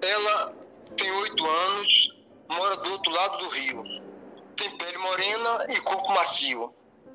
Ela 0.00 0.54
tem 0.96 1.10
oito 1.10 1.44
anos, 1.46 2.16
mora 2.48 2.76
do 2.76 2.92
outro 2.92 3.12
lado 3.12 3.38
do 3.38 3.48
rio. 3.48 3.82
Tem 4.56 4.70
pele 4.78 4.98
morena 4.98 5.66
e 5.70 5.80
corpo 5.80 6.12
macio. 6.12 6.68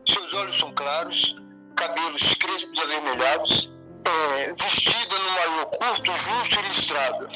Seus 0.05 0.33
olhos 0.33 0.59
são 0.59 0.73
claros, 0.73 1.35
cabelos 1.75 2.33
crespos 2.35 2.79
avermelhados, 2.79 3.71
é, 4.05 4.53
vestida 4.53 5.17
num 5.17 5.31
maiô 5.31 5.65
curto, 5.67 6.11
justo 6.17 6.59
e 6.59 6.61
listrado. 6.63 7.27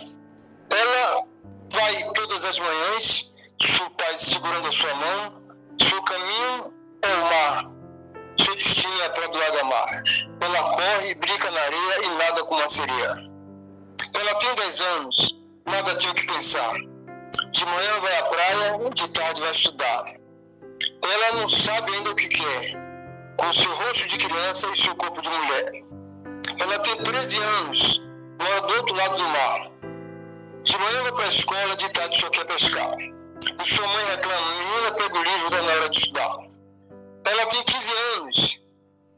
Ela 0.69 1.23
vai 1.73 2.12
todas 2.13 2.43
as 2.43 2.60
manhãs, 2.60 3.33
seu 3.62 3.89
pai 3.91 4.17
segurando 4.17 4.67
a 4.67 4.71
sua 4.71 4.93
mão. 4.95 5.47
Seu 5.81 6.01
caminho 6.03 6.73
é 7.03 7.13
o 7.13 7.21
mar, 7.21 7.71
seu 8.43 8.55
destino 8.55 9.01
é 9.01 9.10
para 9.10 9.27
do 9.27 9.38
lado 9.38 9.65
mar. 9.65 10.03
Ela 10.41 10.71
corre, 10.71 11.15
brinca 11.15 11.51
na 11.51 11.62
areia 11.62 12.03
e 12.03 12.12
nada 12.12 12.43
com 12.43 12.55
uma 12.55 12.67
sereia. 12.67 13.37
Ela 14.19 14.34
tem 14.39 14.56
10 14.56 14.82
anos, 14.82 15.36
nada 15.63 15.95
tem 15.95 16.10
o 16.10 16.13
que 16.15 16.25
pensar. 16.25 16.73
De 17.51 17.65
manhã 17.65 17.99
vai 17.99 18.17
à 18.17 18.23
praia, 18.23 18.89
de 18.95 19.08
tarde 19.10 19.41
vai 19.41 19.51
estudar. 19.51 20.15
Ela 21.03 21.34
não 21.34 21.47
sabe 21.47 21.93
ainda 21.93 22.10
o 22.10 22.15
que 22.15 22.27
quer, 22.27 22.73
com 23.38 23.53
seu 23.53 23.71
rosto 23.75 24.08
de 24.08 24.17
criança 24.17 24.67
e 24.73 24.75
seu 24.75 24.95
corpo 24.95 25.21
de 25.21 25.30
mulher. 25.30 25.65
Ela 26.60 26.80
tem 26.80 26.97
13 27.03 27.38
anos, 27.38 28.01
mora 28.41 28.62
do 28.62 28.73
outro 28.77 28.95
lado 28.95 29.17
do 29.17 29.23
mar. 29.23 29.71
De 30.63 30.77
manhã 30.80 31.03
vai 31.03 31.12
para 31.12 31.25
a 31.25 31.30
escola, 31.30 31.75
de 31.75 31.89
tarde 31.91 32.19
só 32.19 32.30
quer 32.32 32.45
pescar. 32.45 32.89
E 32.97 33.69
sua 33.69 33.88
mãe 33.88 34.06
reclama: 34.06 34.51
menina, 34.58 34.91
pega 34.93 35.15
o 35.15 35.23
livro, 35.23 35.45
está 35.45 35.62
na 35.62 35.73
hora 35.73 35.89
de 35.89 35.97
estudar. 35.99 36.38
Ela 37.23 37.45
tem 37.45 37.63
15 37.63 37.91
anos, 38.15 38.62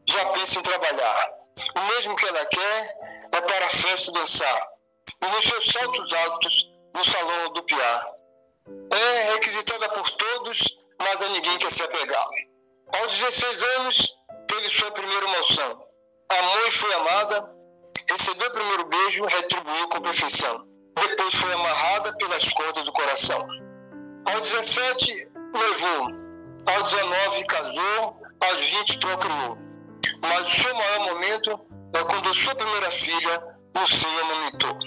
já 0.05 0.25
pensa 0.25 0.59
em 0.59 0.63
trabalhar. 0.63 1.29
O 1.77 1.95
mesmo 1.95 2.17
que 2.17 2.25
ela 2.25 2.45
quer 2.45 2.97
é 3.31 3.41
para 3.41 3.65
a 3.65 3.69
festa 3.69 4.12
dançar 4.12 4.78
e 5.21 5.27
nos 5.27 5.45
seus 5.45 5.65
saltos 5.67 6.13
altos 6.13 6.71
no 6.93 7.05
salão 7.05 7.53
do 7.53 7.63
Piá. 7.63 8.01
É 8.91 9.34
requisitada 9.34 9.89
por 9.89 10.10
todos, 10.12 10.63
mas 10.99 11.21
a 11.21 11.29
ninguém 11.29 11.58
quer 11.58 11.71
se 11.71 11.84
apegar. 11.84 12.27
Aos 12.93 13.19
16 13.19 13.63
anos, 13.63 14.17
teve 14.47 14.69
sua 14.69 14.91
primeira 14.91 15.25
emoção. 15.25 15.84
Amou 16.32 16.67
e 16.67 16.71
foi 16.71 16.93
amada, 16.93 17.51
recebeu 18.10 18.47
o 18.47 18.51
primeiro 18.51 18.86
beijo, 18.86 19.25
retribuiu 19.25 19.88
com 19.89 20.01
perfeição. 20.01 20.65
Depois 20.99 21.34
foi 21.36 21.53
amarrada 21.53 22.15
pelas 22.17 22.51
cordas 22.53 22.84
do 22.84 22.91
coração. 22.91 23.45
Aos 24.25 24.41
17, 24.51 25.13
levou. 25.53 26.08
Aos 26.75 26.91
19, 26.91 27.45
casou. 27.45 28.21
Aos 28.41 28.69
20, 28.69 28.99
procriou. 28.99 29.58
Mas 30.21 30.53
o 30.53 30.62
seu 30.62 30.75
maior 30.75 30.99
momento 31.13 31.51
é 31.93 32.03
quando 32.03 32.34
sua 32.34 32.55
primeira 32.55 32.91
filha, 32.91 33.60
Senhor 33.89 34.21
amamentou. 34.21 34.77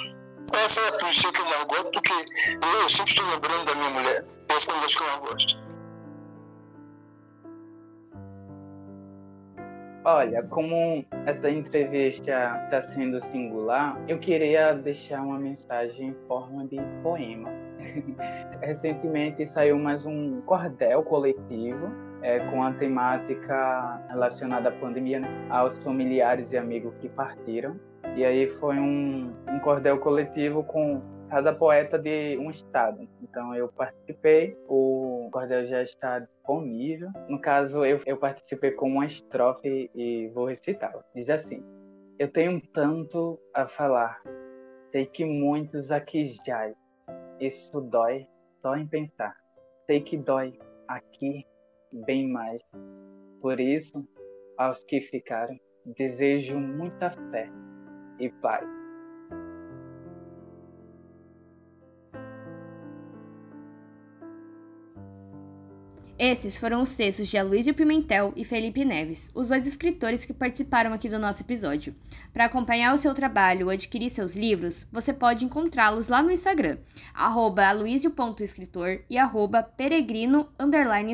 Essa 0.55 0.81
é 0.83 0.88
a 0.88 0.93
polícia 0.99 1.33
que 1.33 1.41
eu 1.41 1.45
mais 1.47 1.65
gosto, 1.65 1.91
porque 1.91 2.12
eu 2.12 2.88
sempre 2.88 3.11
estou 3.11 3.27
lembrando 3.27 3.65
da 3.65 3.75
minha 3.75 3.91
mulher. 3.91 4.25
Essa 4.51 4.71
é 4.71 4.75
uma 4.75 4.83
das 4.83 4.95
que 4.95 5.03
eu 5.03 5.07
mais 5.07 5.19
gosto. 5.21 5.62
Olha, 10.05 10.43
como 10.49 11.05
essa 11.27 11.49
entrevista 11.49 12.61
está 12.65 12.83
sendo 12.83 13.21
singular, 13.21 13.97
eu 14.09 14.19
queria 14.19 14.75
deixar 14.75 15.23
uma 15.23 15.38
mensagem 15.38 16.09
em 16.09 16.27
forma 16.27 16.67
de 16.67 16.77
poema. 17.03 17.49
Recentemente 18.61 19.47
saiu 19.47 19.79
mais 19.79 20.05
um 20.05 20.41
cordel 20.43 21.03
coletivo 21.05 21.88
é, 22.21 22.41
com 22.51 22.62
a 22.62 22.73
temática 22.73 24.05
relacionada 24.09 24.69
à 24.69 24.73
pandemia, 24.73 25.21
né? 25.21 25.29
aos 25.51 25.79
familiares 25.79 26.53
e 26.53 26.57
amigos 26.57 26.95
que 27.01 27.09
partiram. 27.09 27.79
E 28.14 28.25
aí 28.27 28.46
foi 28.59 28.79
um, 28.79 29.33
um 29.48 29.59
cordel 29.61 29.98
coletivo 29.98 30.62
com 30.64 31.01
cada 31.31 31.55
poeta 31.55 31.98
de 31.98 32.37
um 32.37 32.51
estado. 32.51 33.09
Então 33.22 33.55
eu 33.55 33.68
participei, 33.68 34.55
o 34.68 35.31
cordel 35.33 35.64
já 35.66 35.83
está 35.83 36.18
disponível. 36.18 37.09
No 37.27 37.40
caso, 37.40 37.87
eu, 37.87 38.01
eu 38.05 38.18
participei 38.18 38.72
com 38.72 38.87
uma 38.90 39.07
estrofe 39.07 39.90
e 39.94 40.29
vou 40.35 40.44
recitá-la. 40.44 41.03
Diz 41.14 41.31
assim: 41.31 41.64
Eu 42.18 42.31
tenho 42.31 42.61
tanto 42.75 43.40
a 43.55 43.66
falar, 43.66 44.20
sei 44.90 45.07
que 45.07 45.25
muitos 45.25 45.90
aqui 45.90 46.37
já. 46.46 46.70
Isso 47.40 47.81
dói 47.81 48.27
só 48.61 48.77
em 48.77 48.87
pensar. 48.87 49.35
Sei 49.87 50.03
que 50.03 50.18
dói 50.18 50.59
aqui 50.87 51.46
bem 52.05 52.29
mais. 52.29 52.61
Por 53.40 53.59
isso, 53.59 54.07
aos 54.59 54.85
que 54.85 55.01
ficaram, 55.01 55.59
desejo 55.96 56.59
muita 56.59 57.11
fé 57.31 57.51
e 58.18 58.29
paz. 58.29 58.83
Esses 66.25 66.57
foram 66.57 66.83
os 66.83 66.94
textos 66.94 67.27
de 67.27 67.37
Aloysio 67.37 67.75
Pimentel 67.75 68.33
e 68.37 68.44
Felipe 68.44 68.85
Neves, 68.85 69.29
os 69.35 69.48
dois 69.48 69.66
escritores 69.66 70.25
que 70.25 70.33
participaram 70.33 70.92
aqui 70.92 71.09
do 71.09 71.18
nosso 71.18 71.42
episódio. 71.42 71.96
Para 72.33 72.44
acompanhar 72.44 72.94
o 72.94 72.96
seu 72.96 73.12
trabalho 73.12 73.66
ou 73.66 73.72
adquirir 73.72 74.09
seus 74.09 74.37
livros, 74.37 74.87
você 74.92 75.12
pode 75.12 75.44
encontrá-los 75.44 76.07
lá 76.07 76.22
no 76.22 76.31
Instagram, 76.31 76.79
aloysio.escritor 77.70 79.01
e 79.11 79.18
peregrino 79.64 80.48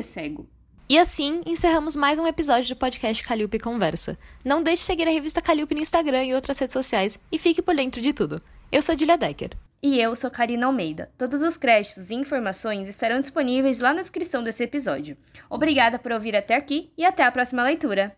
cego. 0.03 0.47
E 0.91 0.97
assim 0.97 1.43
encerramos 1.45 1.95
mais 1.95 2.17
um 2.17 2.25
episódio 2.25 2.73
do 2.73 2.79
podcast 2.79 3.23
Calilpe 3.23 3.59
Conversa. 3.59 4.17
Não 4.43 4.63
deixe 4.63 4.81
de 4.81 4.87
seguir 4.87 5.07
a 5.07 5.11
revista 5.11 5.39
Calilpe 5.39 5.75
no 5.75 5.81
Instagram 5.81 6.25
e 6.25 6.33
outras 6.33 6.57
redes 6.57 6.73
sociais 6.73 7.19
e 7.31 7.37
fique 7.37 7.61
por 7.61 7.75
dentro 7.75 8.01
de 8.01 8.11
tudo. 8.11 8.41
Eu 8.71 8.81
sou 8.81 8.97
Julia 8.97 9.15
Decker. 9.15 9.51
E 9.83 10.01
eu 10.01 10.15
sou 10.15 10.31
Karina 10.31 10.65
Almeida. 10.65 11.11
Todos 11.15 11.43
os 11.43 11.57
créditos 11.57 12.09
e 12.09 12.15
informações 12.15 12.89
estarão 12.89 13.19
disponíveis 13.19 13.79
lá 13.81 13.93
na 13.93 14.01
descrição 14.01 14.43
desse 14.43 14.63
episódio. 14.63 15.15
Obrigada 15.47 15.99
por 15.99 16.11
ouvir 16.11 16.35
até 16.35 16.55
aqui 16.55 16.91
e 16.97 17.05
até 17.05 17.21
a 17.21 17.31
próxima 17.31 17.61
leitura! 17.61 18.17